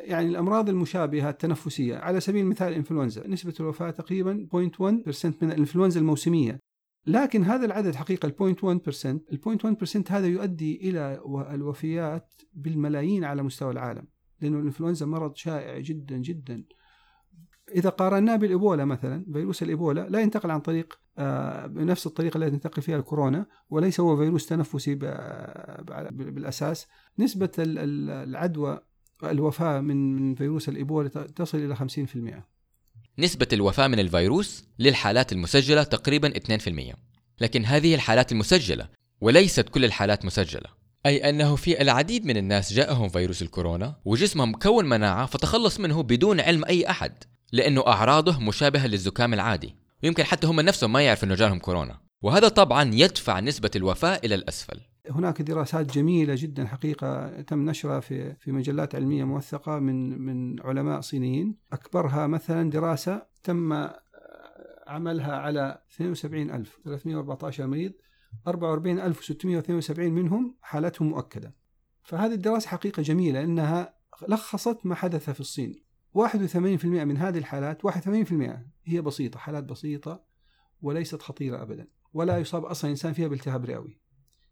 [0.00, 6.60] يعني الأمراض المشابهة التنفسية على سبيل المثال الإنفلونزا نسبة الوفاة تقريبا 0.1% من الإنفلونزا الموسمية.
[7.06, 13.72] لكن هذا العدد حقيقة ال 0.1% ال 0.1% هذا يؤدي إلى الوفيات بالملايين على مستوى
[13.72, 14.06] العالم.
[14.40, 16.64] لأنه الإنفلونزا مرض شائع جدا جدا.
[17.74, 21.03] إذا قارناه بالإيبولا مثلا فيروس الإيبولا لا ينتقل عن طريق
[21.66, 24.94] بنفس الطريقة التي تنتقل فيها الكورونا وليس هو فيروس تنفسي
[26.10, 26.86] بالأساس.
[27.18, 28.80] نسبة العدوى
[29.24, 32.54] الوفاة من من فيروس الإيبولا تصل إلى 50%
[33.18, 36.32] نسبة الوفاة من الفيروس للحالات المسجلة تقريبا
[36.92, 36.96] 2%
[37.40, 38.88] لكن هذه الحالات المسجلة
[39.20, 40.84] وليست كل الحالات مسجلة.
[41.06, 46.40] أي أنه في العديد من الناس جاءهم فيروس الكورونا وجسمهم كون مناعة فتخلص منه بدون
[46.40, 49.76] علم أي أحد لأنه أعراضه مشابهة للزكام العادي.
[50.02, 52.00] ويمكن حتى هم نفسهم ما يعرفوا أنه جالهم كورونا.
[52.22, 54.80] وهذا طبعا يدفع نسبة الوفاة إلى الأسفل.
[55.10, 61.00] هناك دراسات جميلة جدا حقيقة تم نشرها في في مجلات علمية موثقة من من علماء
[61.00, 61.56] صينيين.
[61.72, 63.88] أكبرها مثلا دراسة تم
[64.86, 67.92] عملها على 72314 مريض
[68.46, 71.54] 44672 منهم حالتهم مؤكدة.
[72.02, 73.94] فهذه الدراسة حقيقة جميلة أنها
[74.28, 75.83] لخصت ما حدث في الصين.
[76.18, 77.92] 81% من هذه الحالات 81%
[78.84, 80.24] هي بسيطة حالات بسيطة
[80.82, 84.00] وليست خطيرة أبدا ولا يصاب أصلا إنسان فيها بالتهاب رئوي.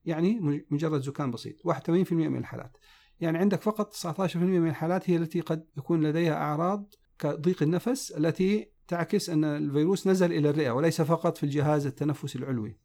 [0.04, 2.76] يعني مجرد زكام بسيط 81% من الحالات.
[3.20, 8.72] يعني عندك فقط 19% من الحالات هي التي قد يكون لديها أعراض كضيق النفس التي
[8.88, 12.78] تعكس أن الفيروس نزل إلى الرئة وليس فقط في الجهاز التنفسي العلوي.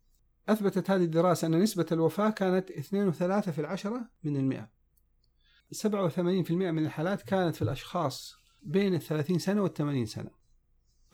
[0.49, 4.69] أثبتت هذه الدراسة أن نسبة الوفاة كانت 2.3 في العشرة من المئة.
[5.73, 10.31] 87% من الحالات كانت في الأشخاص بين ال 30 سنة وال 80 سنة.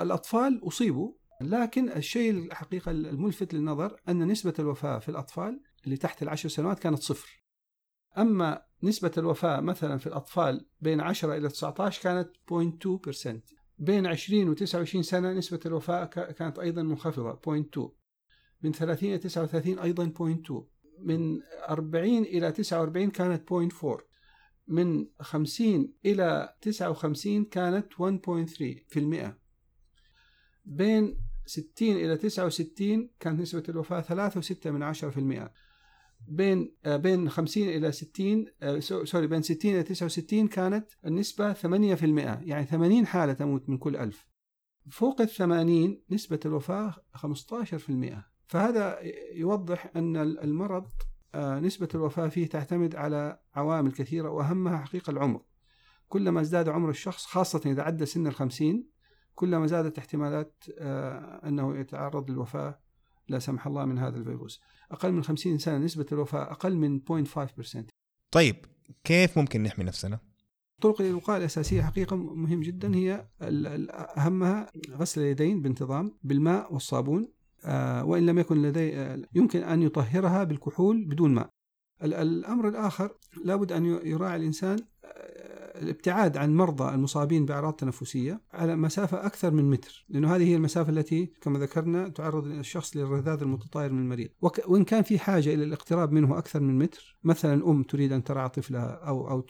[0.01, 6.49] الأطفال أصيبوا لكن الشيء الحقيقة الملفت للنظر أن نسبة الوفاة في الأطفال اللي تحت العشر
[6.49, 7.43] سنوات كانت صفر.
[8.17, 14.53] أما نسبة الوفاة مثلا في الأطفال بين 10 إلى 19 كانت 0.2% بين 20 و
[14.53, 17.79] 29 سنة نسبة الوفاة كانت أيضا منخفضة 0.2
[18.62, 20.13] من 30 إلى 39 أيضا
[20.49, 20.53] 0.2
[20.99, 24.12] من 40 إلى 49 كانت 0.4
[24.73, 28.57] من 50 إلى 59 كانت 1.3
[28.88, 29.38] في المئة.
[30.65, 35.53] بين 60 إلى 69 كانت نسبة الوفاة 3.6 من 10 في المئة.
[36.27, 42.41] بين آه، بين 50 إلى 60 آه، سوري بين 60 إلى 69 كانت النسبة 8%
[42.43, 44.27] يعني 80 حالة تموت من كل ألف.
[44.91, 48.99] فوق ال 80 نسبة الوفاة 15% فهذا
[49.33, 50.88] يوضح أن المرض
[51.35, 55.41] نسبة الوفاة فيه تعتمد على عوامل كثيرة وأهمها حقيقة العمر.
[56.07, 58.89] كلما ازداد عمر الشخص خاصة إذا عدى سن الخمسين
[59.35, 62.79] كلما زادت احتمالات آه، أنه يتعرض للوفاة
[63.27, 64.61] لا سمح الله من هذا الفيروس.
[64.91, 67.85] أقل من 50 سنة نسبة الوفاة أقل من 0.5%
[68.31, 68.55] طيب
[69.03, 70.19] كيف ممكن نحمي نفسنا؟
[70.81, 73.27] طرق الوقاية الأساسية حقيقة مهم جدا هي
[74.17, 77.42] أهمها غسل اليدين بانتظام بالماء والصابون آه،
[78.04, 81.49] وإن لم يكن لدي آه، يمكن أن يطهرها بالكحول بدون ماء.
[82.04, 83.12] الأمر الآخر
[83.43, 84.80] لابد أن يراعي الإنسان
[85.76, 90.89] الابتعاد عن مرضى المصابين بأعراض تنفسية على مسافة أكثر من متر لأنه هذه هي المسافة
[90.89, 94.30] التي كما ذكرنا تعرض الشخص للرذاذ المتطاير من المريض.
[94.67, 98.49] وإن كان في حاجة إلى الاقتراب منه أكثر من متر مثلا أم تريد أن ترعى
[98.49, 99.41] طفلها أو أو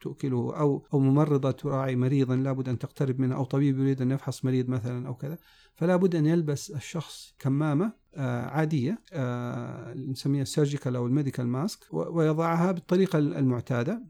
[0.00, 4.44] تؤكله أو أو ممرضة تراعي مريضا لابد أن تقترب منه أو طبيب يريد أن يفحص
[4.44, 5.38] مريض مثلا أو كذا.
[5.74, 11.46] فلا بد أن يلبس الشخص كمامة آه، عادية آه، نسميها ال surgical أو ال medical
[11.46, 14.02] mask ويضعها بالطريقة المعتادة.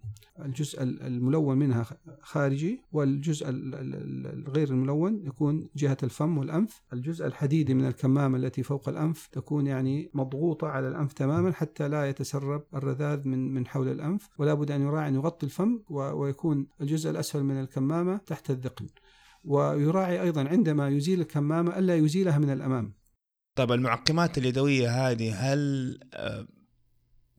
[0.44, 1.86] الجزء الملون منها
[2.20, 6.82] خارجي والجزء الغير الملون يكون جهة الفم والأنف.
[6.92, 12.08] الجزء الحديدي من الكمامة التي فوق الأنف تكون يعني مضغوطة على الأنف تماما حتى لا
[12.08, 14.28] يتسرب الرذاذ من من حول الأنف.
[14.38, 18.86] ولا بد أن يراعي أن يغطي الفم ويكون الجزء الأسفل من الكمامة تحت الذقن.
[19.44, 22.94] ويراعي أيضا عندما يزيل الكمامة ألا يزيلها من الأمام.
[23.54, 26.46] طيب المعقمات اليدوية هذه هل آه،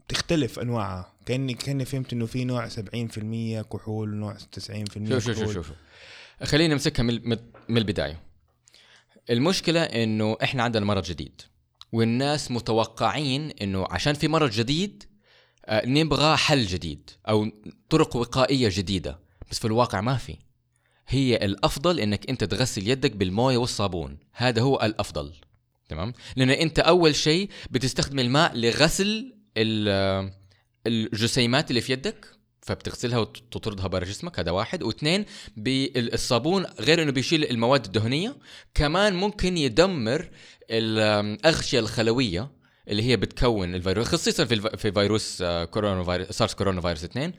[0.08, 5.54] تختلف أنواعها؟ كاني كأني فهمت إنه في نوع 70% كحول ونوع 90% شوف شوف شوف
[5.54, 5.72] شوف
[6.44, 7.38] خلينا نمسكها من
[7.70, 8.20] من البداية.
[9.30, 11.42] المشكلة إنه إحنا عندنا مرض جديد
[11.92, 15.04] والناس متوقعين إنه عشان في مرض جديد
[15.66, 17.52] آه، نبغى حل جديد أو
[17.90, 19.20] طرق وقائية جديدة
[19.52, 20.38] بس في الواقع ما في.
[21.08, 24.18] هي الأفضل إنك أنت تغسل يدك بالموية والصابون.
[24.34, 25.34] هذا هو الأفضل.
[25.90, 29.34] تمام؟ لأن أنت أول شيء بتستخدم الماء لغسل
[30.88, 32.26] الجسيمات اللي في يدك
[32.62, 34.84] فبتغسلها وتطردها برا جسمك هذا واحد.
[34.84, 35.26] واثنين
[35.58, 38.36] بالصابون غير إنه بيشيل المواد الدهنية
[38.74, 40.30] كمان ممكن يدمر
[40.70, 42.52] الأغشية الخلوية
[42.88, 47.34] اللي هي بتكون الفيروس خصيصا في في فيروس آه، كورونا فيروس سارس كورونا فيروس 2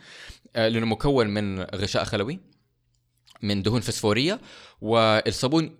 [0.56, 2.40] آه، لأنه مكون من غشاء خلوي.
[3.44, 4.40] من دهون فسفورية
[4.80, 5.76] والصابون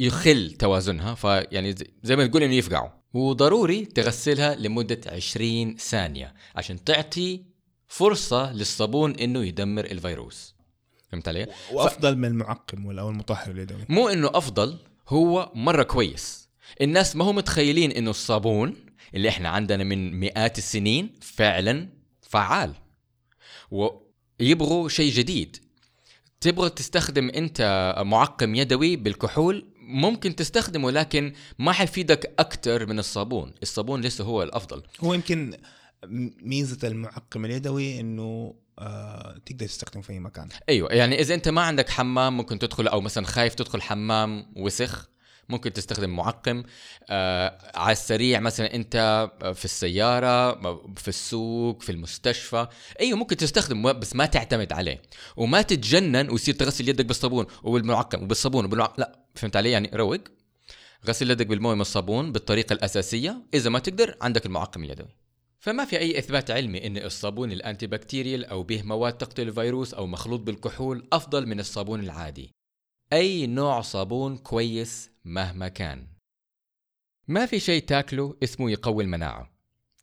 [0.00, 7.42] يخل توازنها فيعني زي ما تقول إنه يفقعوا وضروري تغسلها لمدة 20 ثانية عشان تعطي
[7.88, 10.54] فرصة للصابون إنه يدمر الفيروس.
[11.08, 12.16] فهمت علي؟ وافضل ف...
[12.16, 16.48] من المعقم ولا أو المطهر اليدوي مو إنه أفضل هو مرة كويس.
[16.80, 18.74] الناس ما هم متخيلين إنه الصابون
[19.14, 21.88] اللي إحنا عندنا من مئات السنين فعلا
[22.22, 22.74] فعال.
[23.70, 25.65] ويبغوا شيء جديد.
[26.40, 33.54] تبغى تستخدم انت معقم يدوي بالكحول؟ ممكن تستخدمه لكن ما حيفيدك أكثر من الصابون.
[33.62, 34.82] الصابون لسه هو الأفضل.
[35.00, 35.56] هو يمكن
[36.42, 40.48] ميزة المعقم اليدوي إنه آه تقدر تستخدمه في أي مكان.
[40.68, 45.08] أيوه يعني إذا أنت ما عندك حمام ممكن تدخل أو مثلا خايف تدخل حمام وسخ.
[45.48, 46.62] ممكن تستخدم معقم.
[47.10, 50.54] آه على السريع مثلا أنت في السيارة
[50.94, 52.66] في السوق في المستشفى.
[53.00, 55.02] أيوه ممكن تستخدم بس ما تعتمد عليه.
[55.36, 58.94] وما تتجنن ويصير تغسل يدك بالصابون وبالمعقم وبالصابون وبالمعقم.
[58.98, 60.20] لا فهمت علي؟ يعني روق.
[61.06, 63.42] غسل يدك بالموية والصابون بالطريقة الأساسية.
[63.54, 65.16] إذا ما تقدر عندك المعقم اليدوي.
[65.60, 67.88] فما في أي إثبات علمي أن الصابون الأنتي
[68.50, 72.55] أو به مواد تقتل الفيروس أو مخلوط بالكحول أفضل من الصابون العادي.
[73.12, 76.06] أي نوع صابون كويس مهما كان.
[77.28, 79.50] ما في شيء تاكله اسمه يقوي المناعة.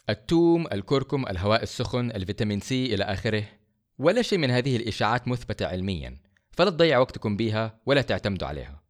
[0.09, 3.49] التوم، الكركم، الهواء السخن، الفيتامين سي إلى آخره
[3.97, 8.83] ولا شيء من هذه الإشاعات مثبتة علميا فلا تضيع وقتكم بها ولا تعتمدوا عليها.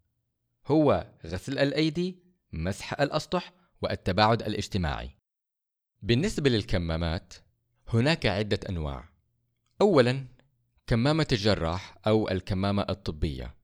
[0.67, 5.09] هو غسل الأيدي مسح الأسطح والتباعد الاجتماعي.
[6.01, 7.33] بالنسبة للكمامات
[7.87, 9.09] هناك عدة أنواع.
[9.81, 10.25] أولا
[10.87, 13.62] كمامة الجراح أو الكمامة الطبية.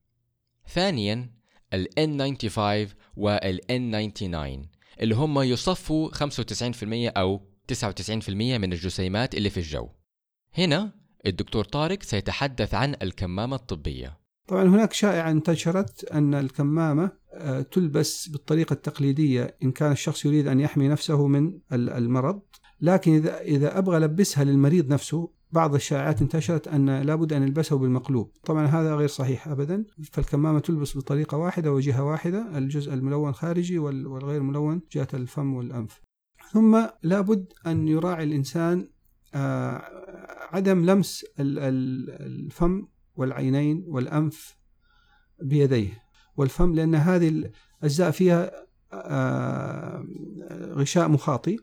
[0.74, 1.30] ثانيا
[1.74, 4.66] ال N95 وال N99
[5.00, 7.40] اللي هم يصفوا 95% أو
[7.72, 9.88] 99% من الجسيمات اللي في الجو.
[10.58, 10.92] هنا
[11.26, 14.20] الدكتور طارق سيتحدث عن الكمامة الطبية.
[14.48, 20.60] طبعا هناك شائعة انتشرت أن الكمامة آه، تلبس بالطريقة التقليدية إن كان الشخص يريد أن
[20.60, 22.42] يحمي نفسه من المرض
[22.80, 28.32] لكن إذا إذا أبغى ألبسها للمريض نفسه بعض الشائعات انتشرت أن لابد أن يلبسه بالمقلوب.
[28.44, 29.84] طبعا هذا غير صحيح أبدا.
[30.12, 36.00] فالكمامة تلبس بطريقة واحدة وجهة واحدة الجزء الملون خارجي والغير ملون جهة الفم والأنف.
[36.52, 38.88] ثم لابد أن يراعي الإنسان
[39.34, 39.82] آه،
[40.52, 42.86] عدم لمس الفم
[43.16, 44.56] والعينين والأنف
[45.42, 46.02] بيديه.
[46.36, 47.50] والفم لأن هذه
[47.82, 48.50] الأجزاء فيها
[48.92, 50.04] آه،
[50.52, 51.56] غشاء مخاطي.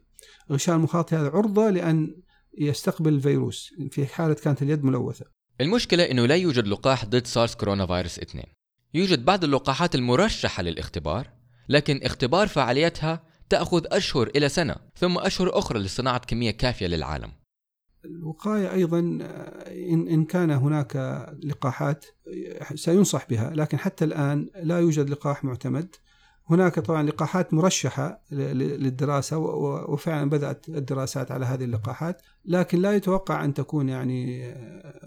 [0.52, 2.16] غشاء المخاطي هذا عرضة لأن
[2.58, 5.26] يستقبل الفيروس في حالة كانت اليد ملوثة.
[5.62, 8.44] المشكلة أنه لا يوجد لقاح ضد سارس كورونا فيروس 2
[8.94, 11.28] يوجد بعض اللقاحات المرشحة للاختبار
[11.70, 17.32] لكن اختبار فعاليتها تأخذ أشهر إلى سنة ثم أشهر أخرى لصناعة كمية كافية للعالم.
[18.06, 20.96] الوقاية أيضا إن إن كان هناك
[21.44, 22.06] لقاحات
[22.76, 25.96] سينصح بها لكن حتى الآن لا يوجد لقاح معتمد.
[26.50, 33.54] هناك طبعا لقاحات مرشحة للدراسة وفعلا بدأت الدراسات على هذه اللقاحات لكن لا يتوقع أن
[33.54, 34.54] تكون يعني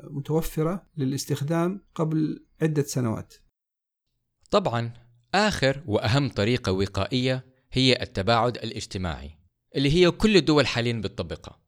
[0.04, 3.34] متوفرة للاستخدام قبل عدة سنوات.
[4.50, 4.92] طبعا
[5.34, 9.38] آخر وأهم طريقة وقائية هي التباعد الاجتماعي
[9.76, 11.60] اللي هي كل الدول حاليا بتطبقها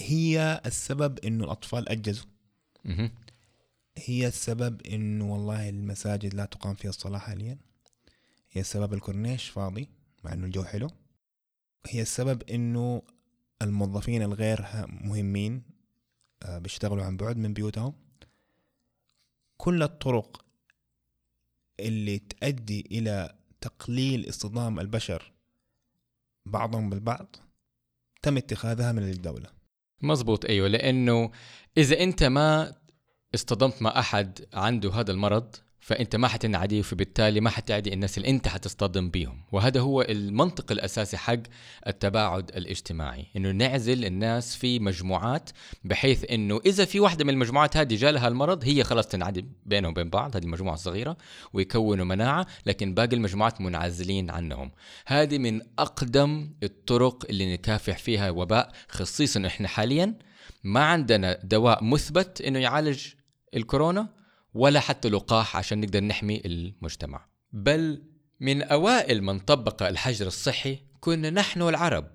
[0.00, 2.26] هي السبب إنه الأطفال أجزوا.
[3.96, 7.58] هي السبب إنه والله المساجد لا تقام فيها الصلاة حاليا.
[8.52, 9.88] هي السبب الكورنيش فاضي
[10.24, 10.90] مع إنه الجو حلو.
[11.86, 13.02] هي السبب إنه
[13.62, 15.62] الموظفين الغير مهمين
[16.42, 17.94] آه، بيشتغلوا عن بعد من بيوتهم.
[19.56, 20.44] كل الطرق
[21.80, 25.32] اللي تؤدي إلى تقليل اصطدام البشر
[26.46, 27.36] بعضهم بالبعض
[28.22, 29.50] تم اتخاذها من الدولة.
[30.02, 31.30] مزبوط أيوة لأنه
[31.76, 32.74] إذا أنت ما
[33.34, 38.48] اصطدمت مع أحد عنده هذا المرض فأنت ما حتنعدي فبالتالي ما حتعدي الناس اللي أنت
[38.48, 39.44] حتصطدم بيهم.
[39.52, 41.38] وهذا هو المنطق الأساسي حق
[41.86, 45.50] التباعد الاجتماعي إنه نعزل الناس في مجموعات
[45.84, 50.10] بحيث إنه إذا في واحدة من المجموعات هذه جالها المرض هي خلاص تنعدي بينهم وبين
[50.10, 51.16] بعض هذه المجموعة الصغيرة
[51.52, 54.70] ويكونوا مناعة لكن باقي المجموعات منعزلين عنهم.
[55.06, 60.14] هذه من أقدم الطرق اللي نكافح فيها وباء خصيصا إحنا حاليا
[60.64, 63.06] ما عندنا دواء مثبت إنه يعالج
[63.56, 64.21] الكورونا.
[64.54, 67.26] ولا حتى لقاح عشان نقدر نحمي المجتمع.
[67.52, 68.02] بل
[68.40, 72.10] من أوائل من طبق الحجر الصحي كنا نحن العرب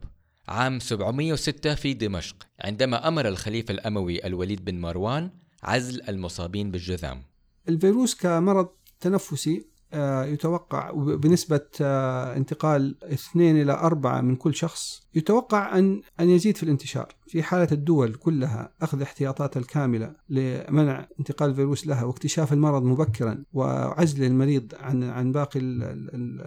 [0.47, 5.31] عام 706 في دمشق عندما أمر الخليفة الأموي الوليد بن مروان
[5.63, 7.23] عزل المصابين بالجذام.
[7.69, 8.69] الفيروس كمرض
[8.99, 16.57] تنفسي يتوقع بنسبة آه، انتقال 2 إلى 4 من كل شخص يتوقع أن أن يزيد
[16.57, 17.15] في الانتشار.
[17.27, 24.23] في حالة الدول كلها أخذ احتياطات الكاملة لمنع انتقال الفيروس لها واكتشاف المرض مبكرا وعزل
[24.23, 25.59] المريض عن عن باقي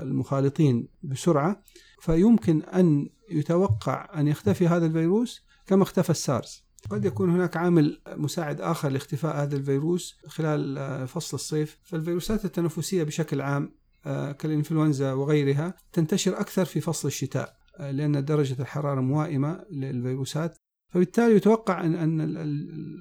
[0.02, 1.62] المخالطين بسرعة
[2.00, 6.69] فيمكن أن يتوقع أن يختفي هذا الفيروس كما اختفى السارس.
[6.90, 11.78] قد يكون هناك عامل مساعد آخر لاختفاء هذا الفيروس خلال آه، فصل الصيف.
[11.82, 13.74] فالفيروسات التنفسية بشكل عام
[14.06, 20.56] آه، كالإنفلونزا وغيرها تنتشر أكثر في فصل الشتاء آه، لأن درجة الحرارة موائمة للفيروسات.
[20.88, 22.20] فبالتالي يتوقع أن أن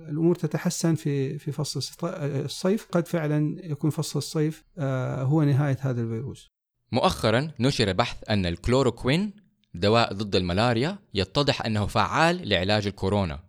[0.10, 2.88] الأمور تتحسن في في فصل الصيف.
[2.92, 4.64] قد فعلا يكون فصل الصيف
[5.20, 6.50] هو نهاية هذا الفيروس.
[6.92, 9.34] مؤخرا نشر بحث أن الكلوروكوين
[9.74, 13.49] دواء ضد الملاريا يتضح أنه فعال لعلاج الكورونا.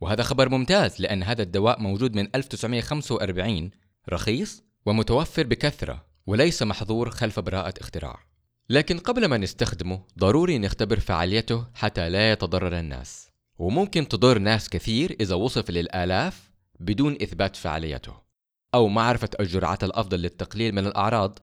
[0.00, 3.70] وهذا خبر ممتاز لأن هذا الدواء موجود من 1945
[4.08, 8.20] رخيص ومتوفر بكثرة وليس محظور خلف براءة اختراع.
[8.70, 13.30] لكن قبل ما نستخدمه ضروري نختبر فعاليته حتى لا يتضرر الناس.
[13.58, 18.14] وممكن تضر ناس كثير إذا وصف للآلاف بدون إثبات فعاليته.
[18.74, 21.38] أو معرفة الجرعات الأفضل للتقليل من الأعراض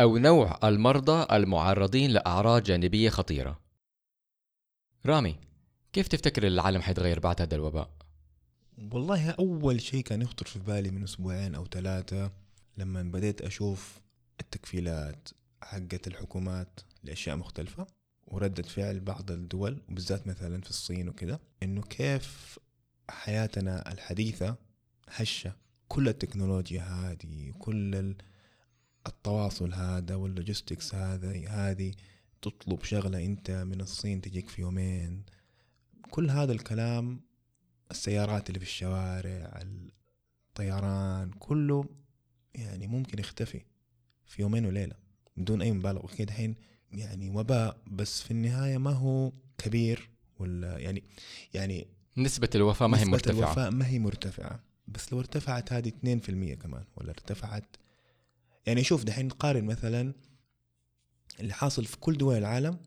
[0.00, 3.60] أو نوع المرضى المعرضين لأعراض جانبية خطيرة.
[5.06, 5.36] رامي
[5.92, 8.01] كيف تفتكر العالم حيتغير بعد هذا الوباء؟
[8.78, 12.30] والله أول شيء كان يخطر في بالي من أسبوعين أو ثلاثة
[12.78, 14.00] لما بديت أشوف
[14.40, 15.28] التكفيلات
[15.62, 17.86] حقت الحكومات لأشياء مختلفة
[18.26, 22.58] وردة فعل بعض الدول وبالذات مثلا في الصين وكذا إنه كيف
[23.10, 24.56] حياتنا الحديثة
[25.08, 25.56] هشة.
[25.88, 28.14] كل التكنولوجيا هذه وكل
[29.06, 31.92] التواصل هذا واللوجيستكس هذا هذه
[32.42, 35.22] تطلب شغلة أنت من الصين تجيك في يومين.
[36.10, 37.20] كل هذا الكلام
[37.92, 39.62] السيارات اللي في الشوارع
[40.48, 41.84] الطيران كله
[42.54, 43.60] يعني ممكن يختفي
[44.26, 44.94] في يومين وليلة
[45.36, 46.12] بدون أي مبالغة.
[46.12, 46.54] أكيد الحين
[46.92, 51.02] يعني وباء بس في النهاية ما هو كبير ولا يعني
[51.54, 51.86] يعني
[52.16, 53.38] نسبة الوفاة ما هي مرتفعة.
[53.38, 55.94] الوفاة ما هي مرتفعة بس لو ارتفعت هذه 2%
[56.54, 57.76] كمان ولا ارتفعت
[58.66, 60.12] يعني شوف دحين نقارن مثلا
[61.40, 62.78] اللي حاصل في كل دول العالم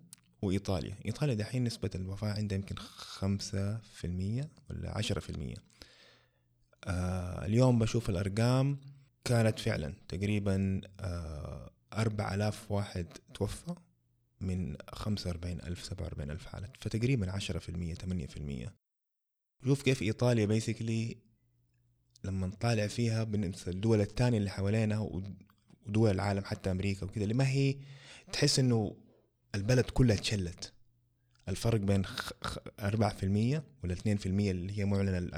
[0.41, 0.95] وإيطاليا.
[1.05, 5.55] إيطاليا دحين نسبة الوفاة عندها يمكن خمسة في المية ولا عشرة في المية.
[6.83, 8.77] آه اليوم بشوف الأرقام
[9.23, 13.75] كانت فعلا تقريبا آه أربع آلاف واحد توفى
[14.41, 16.69] من خمسة وأربعين ألف سبعة وأربعين ألف حالة.
[16.79, 18.73] فتقريبا عشرة في المية ثمانية في المية.
[19.65, 21.17] شوف كيف إيطاليا بيسكلي
[22.23, 24.99] لما نطالع فيها بالنسبة للدول الثانية اللي حوالينا
[25.87, 27.75] ودول العالم حتى أمريكا وكذا اللي ما هي
[28.33, 28.95] تحس إنه
[29.55, 30.71] البلد كلها تشلت.
[31.49, 35.29] الفرق بين 4% ولا 2% اللي هي معلنة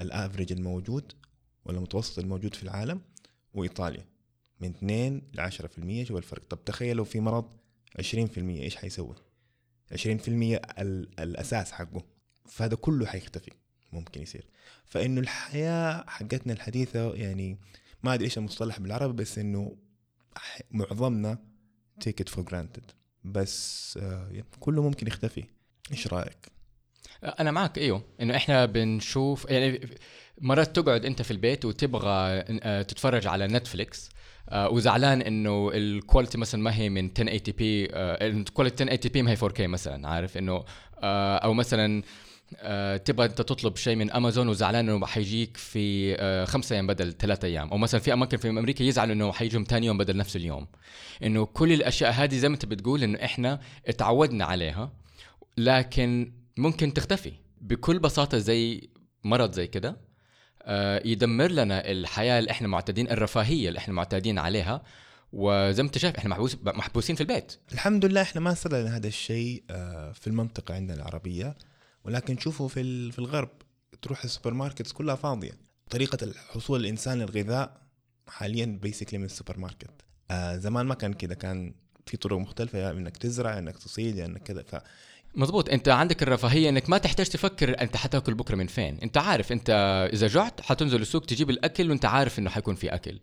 [0.00, 1.12] الأفريج الموجود
[1.64, 3.00] ولا المتوسط الموجود في العالم
[3.54, 4.04] وإيطاليا.
[4.60, 6.42] من 2 ل 10% شوف الفرق.
[6.50, 7.58] طب تخيلوا في مرض
[7.98, 9.14] 20% إيش حيسوي؟
[9.92, 10.60] 20%
[11.18, 12.04] الأساس حقه.
[12.46, 13.50] فهذا كله حيختفي.
[13.92, 14.46] ممكن يصير.
[14.84, 17.58] فإنه الحياة حقتنا الحديثة يعني
[18.02, 19.76] ما أدري إيش المصطلح بالعربي بس إنه
[20.70, 21.38] معظمنا
[22.06, 22.97] it for granted.
[23.24, 25.44] بس آه، كله ممكن يختفي.
[25.92, 26.48] إيش رأيك؟
[27.40, 28.02] أنا معك إيوه.
[28.20, 29.88] إنه إحنا بنشوف يعني
[30.40, 34.10] مرات تقعد أنت في البيت وتبغى آه، تتفرج على نتفليكس
[34.48, 39.36] آه، وزعلان إنه ال quality مثلا ما هي من 1080p ال quality 1080p ما هي
[39.36, 40.64] 4K مثلا عارف؟ إنه
[41.44, 42.02] أو مثلا
[42.56, 47.12] أه تبغى أنت تطلب شيء من أمازون وزعلان إنه حيجيك في أه خمسة أيام بدل
[47.12, 47.70] ثلاثة أيام.
[47.70, 50.66] أو مثلا في أماكن في أمريكا يزعلوا إنه حيجيهم ثاني يوم بدل نفس اليوم.
[51.22, 54.92] إنه كل الأشياء هذه زي ما أنت بتقول إنه إحنا اتعودنا عليها
[55.56, 57.32] لكن ممكن تختفي.
[57.60, 58.88] بكل بساطة زي
[59.24, 59.96] مرض زي كده
[60.62, 64.82] أه يدمر لنا الحياة اللي إحنا معتادين الرفاهية اللي إحنا معتادين عليها.
[65.32, 67.58] وزي ما أنت شايف إحنا محبوس محبوسين في البيت.
[67.72, 71.56] الحمد لله إحنا ما صار لنا هذا الشيء آه، في المنطقة عندنا العربية.
[72.04, 73.50] ولكن شوفوا في في الغرب
[74.02, 75.52] تروح ال supermarkets كلها فاضية.
[75.90, 77.82] طريقة الحصول الإنسان للغذاء
[78.28, 79.90] حاليا basically من السوبر ماركت
[80.30, 81.74] آه زمان ما كان كذا كان
[82.06, 84.76] في طرق مختلفة يا إنك تزرع يا إنك تصيد يا إنك كذا ف
[85.34, 88.98] مظبوط أنت عندك الرفاهية إنك ما تحتاج تفكر أنت حتأكل بكرة من فين.
[89.02, 89.70] أنت عارف أنت
[90.12, 93.20] إذا جعت حتنزل السوق تجيب الأكل وأنت عارف إنه حيكون في أكل.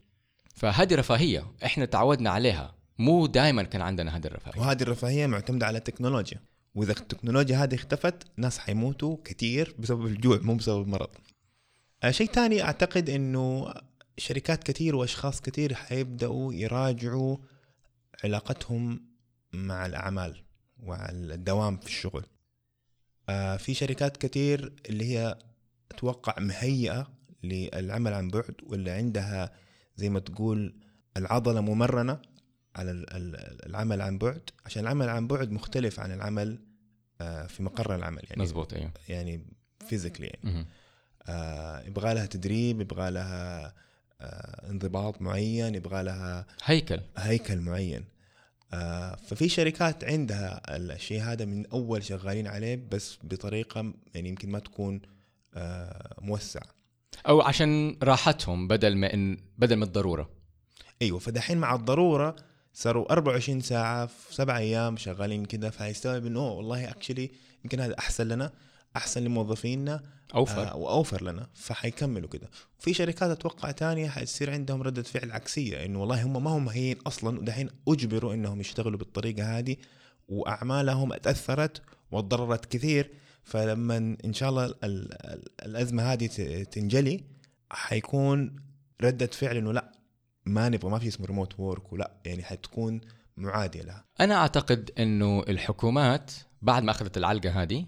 [0.56, 2.76] فهذه رفاهية إحنا تعودنا عليها.
[2.98, 4.62] مو دائما كان عندنا هذه الرفاهية.
[4.62, 6.40] وهذه الرفاهية معتمدة على التكنولوجيا.
[6.76, 11.10] وإذا التكنولوجيا هذه اختفت ناس حيموتوا كثير بسبب الجوع مو بسبب المرض.
[12.04, 13.74] آه، شيء ثاني أعتقد إنه
[14.18, 17.38] شركات كثير وأشخاص كثير حيبدأوا يراجعوا
[18.24, 19.06] علاقتهم
[19.54, 20.44] مع الأعمال
[20.84, 22.26] والدوام في الشغل.
[23.30, 25.38] آه، في شركات كثير اللي هي
[25.92, 27.08] أتوقع مهيئة
[27.44, 29.52] للعمل عن بعد واللي عندها
[29.96, 30.76] زي ما تقول
[31.18, 32.20] العضلة ممرنة
[32.76, 32.92] على
[33.66, 36.60] العمل عن بعد عشان العمل عن بعد مختلف عن العمل
[37.22, 38.92] آه، في مقر العمل يعني مزبوط أيوه.
[39.10, 39.46] يعني
[39.88, 40.68] فيزيكلي يعني.
[41.28, 43.74] آه يبغى لها تدريب يبغى لها
[44.22, 47.00] آه انضباط معين يبغى لها هيكل.
[47.18, 48.06] هيكل معين.
[48.74, 54.60] آه ففي شركات عندها الشيء هذا من أول شغالين عليه بس بطريقة يعني يمكن ما
[54.60, 55.02] تكون
[55.54, 56.62] آه موسع
[57.28, 60.30] أو عشان راحتهم بدل ما إن بدل من الضرورة.
[61.02, 62.36] أيوه فدحين مع الضرورة
[62.78, 67.32] صاروا 24 ساعة في سبع أيام شغالين كده فهيستوعب إنه والله أكشلي
[67.64, 68.52] يمكن هذا أحسن لنا
[68.96, 70.04] أحسن لموظفينا
[70.36, 70.68] أوفر.
[70.68, 72.50] آه وأوفر لنا فحيكملوا كده.
[72.80, 76.98] وفي شركات أتوقع تانية حيصير عندهم ردة فعل عكسية إنه والله هم ما هم مهين
[77.08, 79.76] أصلا ودحين أجبروا إنهم يشتغلوا بالطريقة هذه
[80.28, 83.12] وأعمالهم اتأثرت وتضررت كثير.
[83.44, 84.74] فلما إن شاء الله
[85.66, 86.28] الأزمة هذه
[86.64, 87.24] تنجلي
[87.72, 88.56] حيكون
[89.02, 89.95] ردة فعل إنه لا
[90.46, 93.02] ما نبغى ما في اسمه ريموت وورك ولا يعني حتكون
[93.38, 94.06] معادية لها.
[94.20, 96.32] أنا أعتقد إنه الحكومات
[96.62, 97.86] بعد ما أخذت العلقة هذه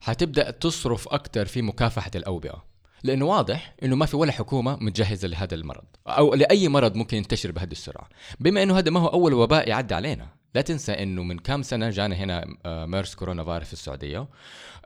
[0.00, 2.64] حتبدأ تصرف أكثر في مكافحة الأوبئة.
[3.02, 7.52] لأنه واضح إنه ما في ولا حكومة متجهزة لهذا المرض أو لأي مرض ممكن ينتشر
[7.52, 8.08] بهذه السرعة.
[8.40, 11.90] بما إنه هذا ما هو أول وباء يعدي علينا لا تنسى إنه من كم سنة
[11.90, 14.28] جانا هنا آه، ميرس كورونا فايروس في السعودية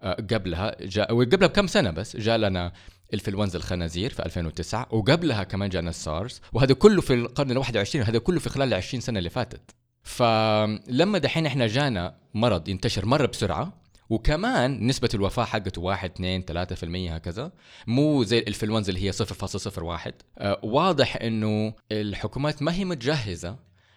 [0.01, 2.73] آه، قبلها جاء وقبلها بكم سنة بس جاء لنا
[3.15, 8.19] الفلونزا الخنازير في 2009 وقبلها كمان جانا السارس وهذا كله في القرن ال 21 هذا
[8.19, 9.71] كله في خلال ال 20 سنة اللي فاتت.
[10.03, 16.67] فلما دحين إحنا جانا مرض ينتشر مرة بسرعة وكمان نسبة الوفاة حقته 1 2
[17.11, 17.53] 3% هكذا
[17.87, 23.57] مو زي الانفلونزا اللي هي 0.01 آه واضح إنه الحكومات ما هي متجهزة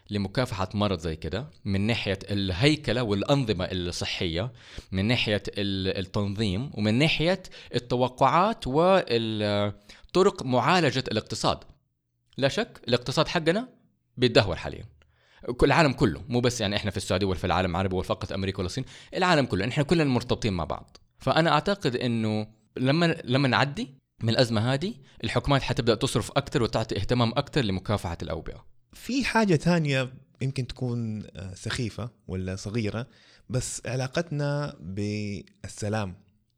[0.09, 4.51] لمكافحة مرض زي كده من ناحية الهيكلة والأنظمة الصحية
[4.91, 7.43] من ناحية التنظيم ومن ناحية
[7.75, 11.57] التوقعات وطرق معالجة الاقتصاد.
[12.37, 13.69] لا شك الاقتصاد حقنا
[14.17, 14.85] بيتدهور حاليا.
[15.63, 18.59] العالم كله مو بس يعني إحنا في السعودية ولا في العالم العربي ولا فقط أمريكا
[18.59, 20.97] ولا الصين العالم كله إحنا كلنا مرتبطين مع بعض.
[21.19, 22.47] فأنا أعتقد إنه
[22.77, 24.93] لما لما نعدي من الأزمة هذه
[25.23, 28.76] الحكومات حتبدأ تصرف أكثر وتعطي اهتمام أكثر لمكافحة الأوبئة.
[28.93, 33.07] في حاجة تانية يمكن تكون آه، سخيفة ولا صغيرة
[33.49, 36.15] بس علاقتنا بالسلام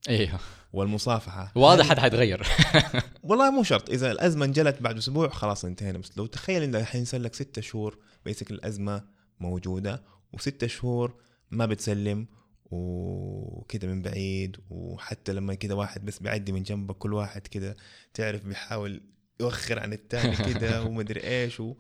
[0.10, 0.40] أيوه
[0.74, 1.52] والمصافحة.
[1.56, 2.48] واضح حد حيتغير
[3.24, 3.90] والله مو شرط.
[3.90, 5.98] إذا الأزمة انجلت بعد أسبوع خلاص انتهينا.
[5.98, 9.04] بس لو تخيل إن الحين صار لك ستة شهور بيسك الأزمة
[9.40, 10.04] موجودة
[10.34, 11.16] وستة شهور
[11.52, 12.28] ما بتسلم
[12.72, 17.76] وكده من بعيد وحتى لما كده واحد بس بيعدي من جنبك كل واحد كده
[18.14, 19.02] تعرف بيحاول
[19.40, 21.74] يوخر عن الثاني كده ومدري إيش و...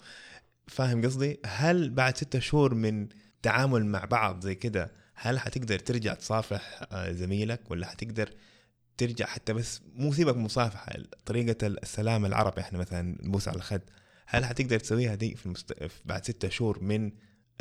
[0.70, 3.08] فاهم قصدي؟ هل بعد ستة شهور من
[3.42, 8.30] تعامل مع بعض زي كده هل حتقدر ترجع تصافح آه، زميلك ولا حتقدر
[8.98, 10.92] ترجع حتى بس مو سيبك مصافحة
[11.26, 13.82] طريقة السلام العربي إحنا مثلا نبوس على الخد
[14.26, 15.74] هل حتقدر تسويها دي في المست...
[16.06, 17.12] بعد ستة شهور من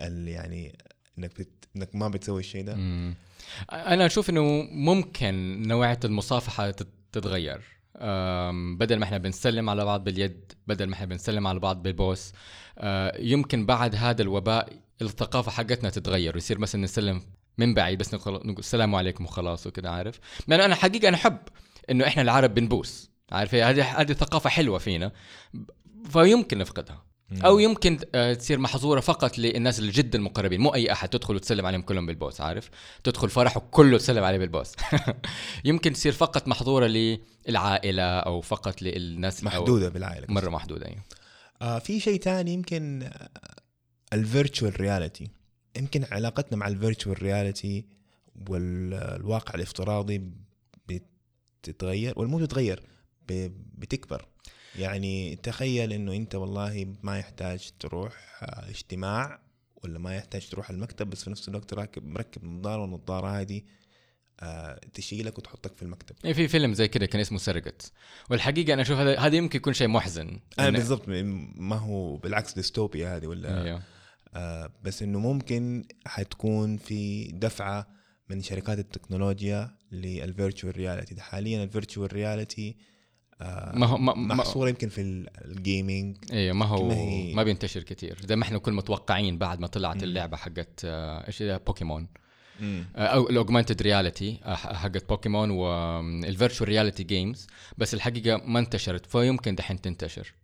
[0.01, 0.29] ال...
[0.29, 0.79] يعني
[1.19, 1.69] انك بت...
[1.77, 3.15] انك ما بتسوي الشيء ده مم.
[3.73, 7.61] أنا أشوف إنه ممكن نوعية المصافحة تت- تتغير
[8.79, 12.33] بدل ما إحنا بنسلم على بعض باليد بدل ما إحنا بنسلم على بعض بالبوس
[12.79, 14.73] أه، يمكن بعد هذا الوباء
[15.03, 17.23] الثقافة حقتنا تتغير ويصير مثلا نسلم
[17.59, 21.39] من بعيد بس نقول السلام عليكم وخلاص وكده عارف لأنه أنا حقيقة أنا أحب
[21.91, 25.13] إنه إحنا العرب بنبوس عارف؟ هذه هذه ثقافة حلوة فينا
[26.11, 31.09] فيمكن نفقدها أو يمكن آه، تصير محظورة فقط للناس اللي جدا المقربين مو أي أحد
[31.09, 32.71] تدخل وتسلم عليهم كلهم بالبوس عارف؟
[33.05, 34.73] تدخل فرح وكله تسلم عليه بالبوس.
[35.65, 41.03] يمكن تصير فقط محظورة للعائلة أو فقط للناس أو محدودة بالعائلة مرة محدودة أيوه.
[41.63, 43.11] آه في شيء تاني يمكن
[44.13, 45.31] ال virtual reality
[45.77, 47.87] يمكن علاقتنا مع ال virtual reality
[48.49, 50.31] والواقع الافتراضي
[51.63, 52.83] بتتغير والمو بتتغير
[53.75, 54.27] بتكبر.
[54.79, 59.41] يعني تخيل إنه أنت والله ما يحتاج تروح آه، اجتماع
[59.85, 63.63] ولا ما يحتاج تروح المكتب بس في نفس الوقت راكب مركب نظارة والنظارة هذه
[64.41, 66.17] آه، تشيلك وتحطك في المكتب.
[66.25, 67.93] يعني في فيلم زي كده كان اسمه Surrogates
[68.31, 70.41] والحقيقة أنا أشوف هذا هذا يمكن يكون شيء محزن.
[70.59, 71.05] أنا إن- بالضبط.
[71.57, 73.83] ما هو بالعكس ديستوبيا هذه ولا إيوه.
[74.35, 77.87] آه، بس إنه ممكن حتكون في دفعة
[78.31, 81.21] من شركات التكنولوجيا لل virtual reality.
[81.21, 82.77] حاليا ال virtual reality
[83.75, 87.35] ما هو ما, ما محصورة يمكن في ال- ال gaming أيوه ما هو ما هي-
[87.35, 90.03] ما بينتشر كثير زي ما إحنا كنا متوقعين بعد ما طلعت مم.
[90.05, 92.07] اللعبة حقت آه، إيش بوكيمون
[92.61, 92.85] مم.
[92.97, 97.47] أو ال augmented reality حقت بوكيمون وال virtual reality games
[97.79, 100.35] بس الحقيقة ما انتشرت فيمكن دحين تنتشر.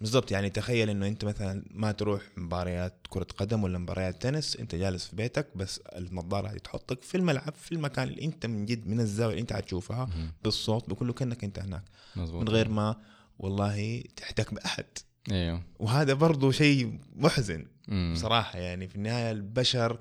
[0.00, 4.74] بالضبط يعني تخيل إنه أنت مثلا ما تروح مباريات كرة قدم ولا مباريات تنس أنت
[4.74, 8.86] جالس في بيتك بس النظارة هذه تحطك في الملعب في المكان اللي أنت من جد
[8.86, 10.08] من الزاوية اللي أنت حتشوفها.
[10.44, 11.82] بالصوت بكله كأنك أنت هناك.
[12.16, 12.96] مزبوط من غير ما
[13.38, 14.84] والله تحتك بأحد.
[15.30, 15.62] أيوه.
[15.78, 18.12] وهذا برضو شيء محزن مم.
[18.16, 19.98] بصراحة يعني في النهاية البشر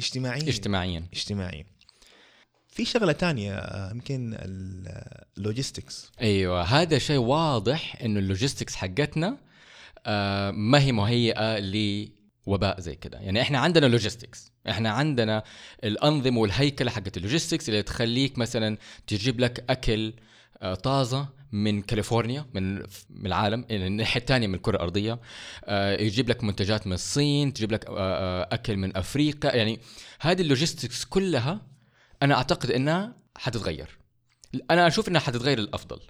[0.00, 1.04] اجتماعيين اجتماعيا.
[1.12, 1.64] اجتماعيين
[2.70, 4.36] في شغلة تانية آه، يمكن
[5.38, 9.38] ال logistics أيوه هذا شيء واضح إنه ال logistics حقتنا
[10.06, 13.18] آه، ما هي مهيئة لوباء زي كده.
[13.18, 15.42] يعني إحنا عندنا logistics إحنا عندنا
[15.84, 20.12] الأنظمة والهيكله حقت ال logistics اللي تخليك مثلا تجيب لك أكل
[20.62, 22.74] آه، طازة من كاليفورنيا من
[23.10, 25.18] من العالم الناحية الثانية من الكرة الأرضية.
[26.00, 27.84] يجيب لك منتجات من الصين تجيب لك
[28.52, 29.56] أكل من أفريقيا.
[29.56, 29.80] يعني
[30.20, 31.60] هذه ال logistics كلها
[32.22, 33.98] أنا أعتقد إنها حتتغير.
[34.70, 36.00] أنا أشوف إنها حتتغير للأفضل.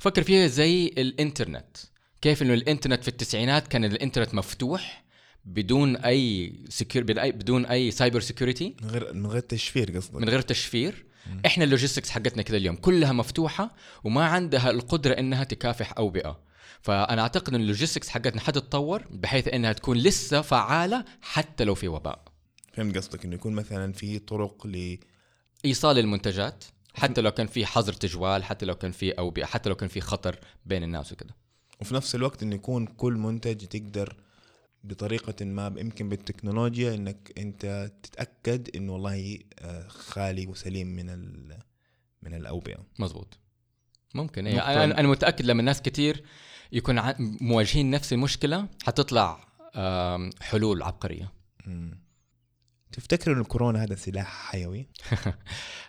[0.00, 1.76] فكر فيها زي الإنترنت.
[2.20, 5.04] كيف إنه الإنترنت في التسعينات كان الإنترنت مفتوح
[5.44, 10.14] بدون أي secure بدون اي cyber security من غير من غير تشفير قصدك.
[10.14, 11.06] من غير تشفير.
[11.46, 16.40] إحنا ال logistics حقتنا كذا اليوم كلها مفتوحة وما عندها القدرة إنها تكافح اوبئه
[16.80, 21.88] فأنا أعتقد إن ال logistics حقتنا حتتطور بحيث إنها تكون لسه فعالة حتى لو في
[21.88, 22.24] وباء.
[22.72, 24.98] فهمت قصدك إنه يكون مثلا في طرق ل
[25.64, 29.74] إيصال المنتجات حتى لو كان في حظر تجوال حتى لو كان في أوبئة حتى لو
[29.74, 31.30] كان في خطر بين الناس وكذا
[31.80, 34.16] وفي نفس الوقت انه يكون كل منتج تقدر
[34.84, 41.58] بطريقة ما يمكن بالتكنولوجيا إنك أنت تتأكد انه والله آه، خالي وسليم من ال
[42.22, 42.86] من الأوبئة.
[42.98, 43.38] مزبوط
[44.14, 44.46] ممكن.
[44.46, 44.84] إيه.
[44.84, 46.24] أنا أنا متأكد لما الناس كتير
[46.72, 49.48] يكون مواجهين نفس المشكلة حتطلع
[50.40, 51.32] حلول عبقرية.
[51.66, 52.01] مم.
[52.92, 54.88] تفتكر إن الكورونا هذا سلاح حيوي؟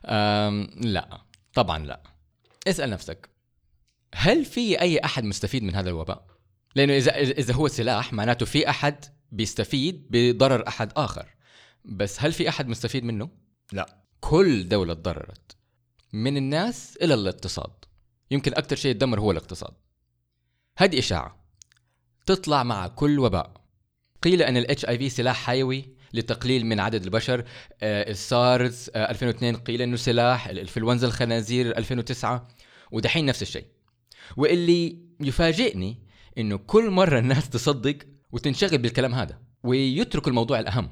[0.94, 1.22] لا.
[1.54, 2.04] طبعا لا.
[2.68, 3.30] اسأل نفسك.
[4.16, 6.28] هل في أي أحد مستفيد من هذا الوباء؟
[6.76, 11.36] لأنه إذا إذا هو سلاح معناته في أحد بيستفيد بضرر أحد آخر.
[11.86, 13.30] بس هل في أحد مستفيد منه؟
[13.72, 14.04] لا.
[14.20, 15.56] كل دولة تضررت.
[16.14, 17.74] من الناس إلى الاقتصاد.
[18.32, 19.74] يمكن أكثر شيء يتدمر هو الاقتصاد.
[20.78, 21.46] هذه إشاعة.
[22.26, 23.54] تطلع مع كل وباء.
[24.22, 25.96] قيل أن الاتش اي في سلاح حيوي.
[26.14, 27.44] لتقليل من عدد البشر.
[27.82, 32.48] آه، السارز آه، 2002 قيل إنه سلاح الإنفلونزا الخنازير 2009
[32.92, 33.66] ودحين نفس الشيء.
[34.38, 35.98] واللي يفاجئني
[36.38, 37.98] إنه كل مرة الناس تصدق
[38.32, 40.90] وتنشغل بالكلام هذا ويتركوا الموضوع الأهم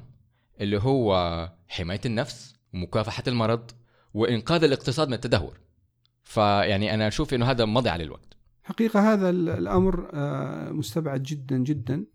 [0.61, 3.71] اللي هو حماية النفس ومكافحة المرض
[4.13, 5.59] وإنقاذ الاقتصاد من التدهور.
[6.23, 12.05] فيعني أنا أشوف إنه هذا مضي على الوقت حقيقة هذا الأمر آه، مستبعد جدا جدا.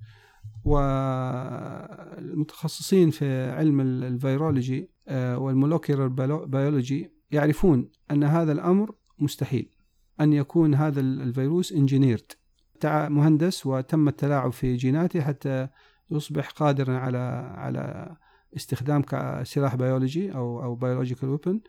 [2.27, 6.09] والمتخصصين في علم ال virology آه، وال molecular
[6.45, 9.71] biology يعرفون أن هذا الأمر مستحيل
[10.21, 12.33] أن يكون هذا الفيروس engineered
[12.85, 15.69] مهندس وتم التلاعب في جيناته حتى
[16.11, 17.19] يصبح قادرا على
[17.57, 18.17] على
[18.57, 21.61] استخدام كسلاح بيولوجي أو أو biological weapon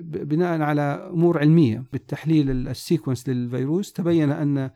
[0.00, 1.84] بناء على أمور علمية.
[1.92, 4.70] بالتحليل ال sequence للفيروس تبين أن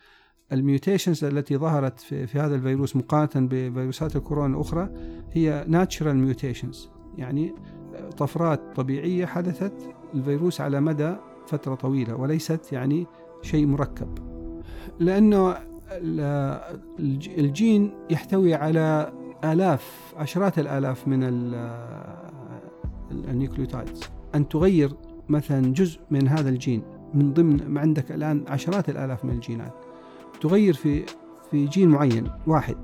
[0.53, 4.89] ال mutations التي ظهرت في, في هذا الفيروس مقارنة بفيروسات الكورونا الأخرى
[5.33, 7.55] هي natural mutations يعني
[8.17, 9.73] طفرات طبيعية حدثت
[10.15, 11.15] الفيروس على مدى
[11.47, 13.07] فترة طويلة وليست يعني
[13.43, 14.19] شيء مركب.
[15.01, 15.57] لأنه
[17.39, 19.13] الجين يحتوي على
[19.45, 21.23] آلاف عشرات الآلاف من
[23.11, 24.01] ال nucleotides.
[24.35, 24.93] أن تغير
[25.29, 26.83] مثلا جزء من هذا الجين
[27.15, 29.75] من ضمن عندك الآن عشرات الآلاف من الجينات.
[30.41, 31.03] تغير في
[31.51, 32.77] في جين معين واحد.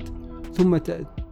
[0.55, 0.77] ثم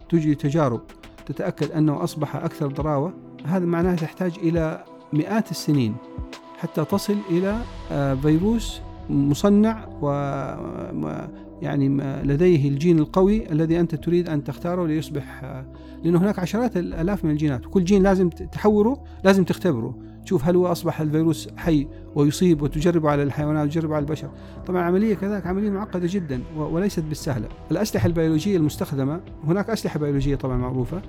[0.09, 0.81] تجري تجارب.
[1.27, 3.15] تتأكد أنه أصبح أكثر ضراوة.
[3.45, 5.97] هذا معناه تحتاج إلى مئات السنين
[6.59, 7.61] حتى تصل إلى
[7.93, 10.09] آه، فيروس مصنع و
[11.63, 11.89] يعني
[12.23, 15.63] لديه الجين القوي الذي أنت تريد أن تختاره ليصبح
[16.05, 17.67] لأنه هناك عشرات الآلاف من الجينات.
[17.67, 19.95] وكل جين لازم تحوره لازم تختبره.
[20.25, 24.31] تشوف هل هو أصبح الفيروس حي ويصيب وتجربه على الحيوانات وتجربه على البشر.
[24.67, 27.49] طبعا عملية كذلك عملية معقدة جدا وليست بالسهلة.
[27.71, 31.03] الأسلحة البيولوجية المستخدمة هناك أسلحة بيولوجية طبعا معروفة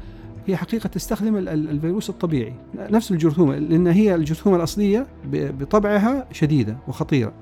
[0.48, 2.54] هي حقيقة تستخدم الفيروس الطبيعي.
[2.76, 7.34] نفس الجرثومة لأن هي الجرثومة الأصلية بطبعها شديدة وخطيرة.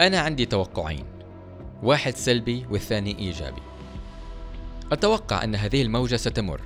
[0.00, 1.04] أنا عندي توقعين
[1.82, 3.62] واحد سلبي والثاني إيجابي.
[4.92, 6.60] أتوقع أن هذه الموجة ستمر.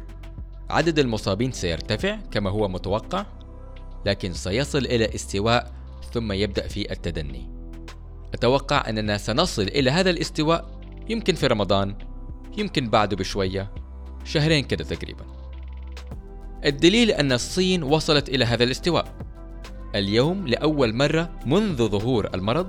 [0.70, 3.26] عدد المصابين سيرتفع كما هو متوقع
[4.06, 5.72] لكن سيصل إلى استواء
[6.12, 7.50] ثم يبدأ في التدني.
[8.34, 11.94] أتوقع أننا سنصل إلى هذا الاستواء يمكن في رمضان
[12.58, 13.72] يمكن بعده بشوية
[14.24, 15.24] شهرين كده تقريبا.
[16.64, 19.14] الدليل أن الصين وصلت إلى هذا الاستواء.
[19.94, 22.68] اليوم لأول مرة منذ ظهور المرض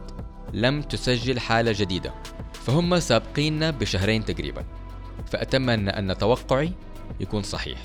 [0.54, 2.14] لم تسجل حالة جديدة
[2.54, 4.66] فهم سابقيننا بشهرين تقريبا.
[5.26, 6.72] فأتمنى أن توقعي
[7.20, 7.80] يكون صحيح.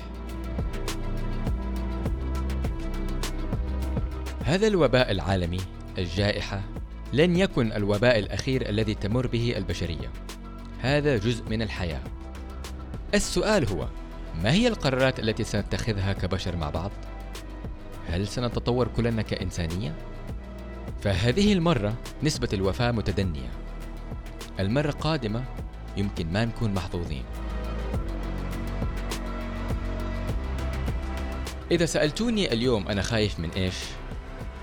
[4.43, 5.59] هذا الوباء العالمي
[5.97, 6.61] الجائحة
[7.13, 10.11] لن يكن الوباء الأخير الذي تمر به البشرية.
[10.81, 12.01] هذا جزء من الحياة.
[13.13, 13.87] السؤال هو
[14.43, 16.91] ما هي القرارات التي سنتخذها كبشر مع بعض؟
[18.09, 19.95] هل سنتطور كلنا كإنسانية؟
[21.01, 23.49] فهذه المرة نسبة الوفاة متدنية.
[24.59, 25.43] المرة القادمة
[25.97, 27.23] يمكن ما نكون محظوظين.
[31.71, 33.75] إذا سألتوني اليوم أنا خايف من إيش؟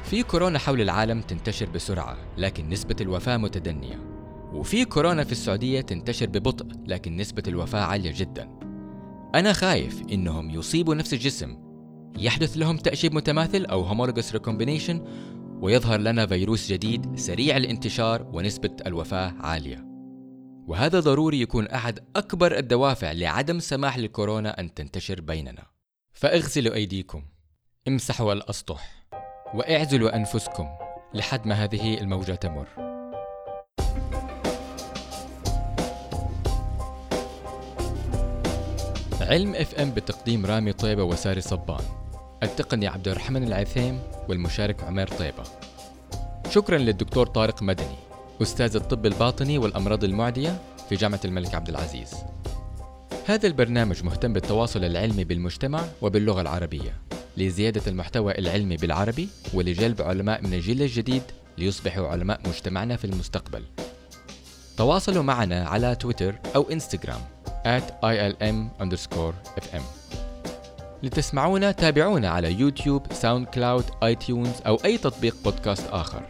[0.05, 3.99] في كورونا حول العالم تنتشر بسرعة لكن نسبة الوفاة متدنية
[4.53, 8.49] وفي كورونا في السعودية تنتشر ببطء لكن نسبة الوفاة عالية جدا
[9.35, 11.57] أنا خايف إنهم يصيبوا نفس الجسم
[12.19, 14.97] يحدث لهم تأشيب متماثل أو homologous recombination
[15.61, 19.87] ويظهر لنا فيروس جديد سريع الانتشار ونسبة الوفاة عالية.
[20.67, 25.72] وهذا ضروري يكون أحد أكبر الدوافع لعدم سماح للكورونا أن تنتشر بيننا.
[26.23, 27.23] فاغسلوا أيديكم،
[27.89, 29.07] امسحوا الأسطح،
[29.55, 30.69] وإعزلوا أنفسكم
[31.15, 32.67] لحد ما هذه الموجة تمر.
[39.21, 41.85] علم إف إم بتقديم رامي طيبة وساري صبان.
[42.43, 45.45] التقني عبد الرحمن العثيم والمشارك عمير طيبة.
[46.51, 47.97] شكرا للدكتور طارق مدني
[48.43, 52.15] أستاذ الطب الباطني والأمراض المعدية في جامعة الملك عبد العزيز.
[53.27, 56.97] هذا البرنامج مهتم بالتواصل العلمي بالمجتمع وباللغة العربية
[57.37, 61.23] لزيادة المحتوى العلمي بالعربي ولجلب علماء من الجيل الجديد
[61.59, 63.63] ليصبحوا علماء مجتمعنا في المستقبل.
[64.77, 67.21] تواصلوا معنا على تويتر أو إنستغرام
[67.67, 69.83] at ilm underscore fm
[71.03, 76.23] لتسمعونا تابعونا على يوتيوب SoundCloud iTunes أو أي تطبيق بودكاست آخر.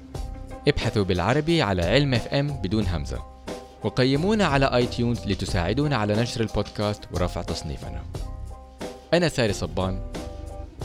[0.68, 3.32] ابحثوا بالعربي على علم FM بدون همزة.
[3.85, 8.03] وقيمونا على iTunes لتساعدونا على نشر البودكاست ورفع تصنيفنا.
[9.14, 10.12] أنا ساري صبان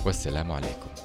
[0.05, 0.96] والسلام عليكم.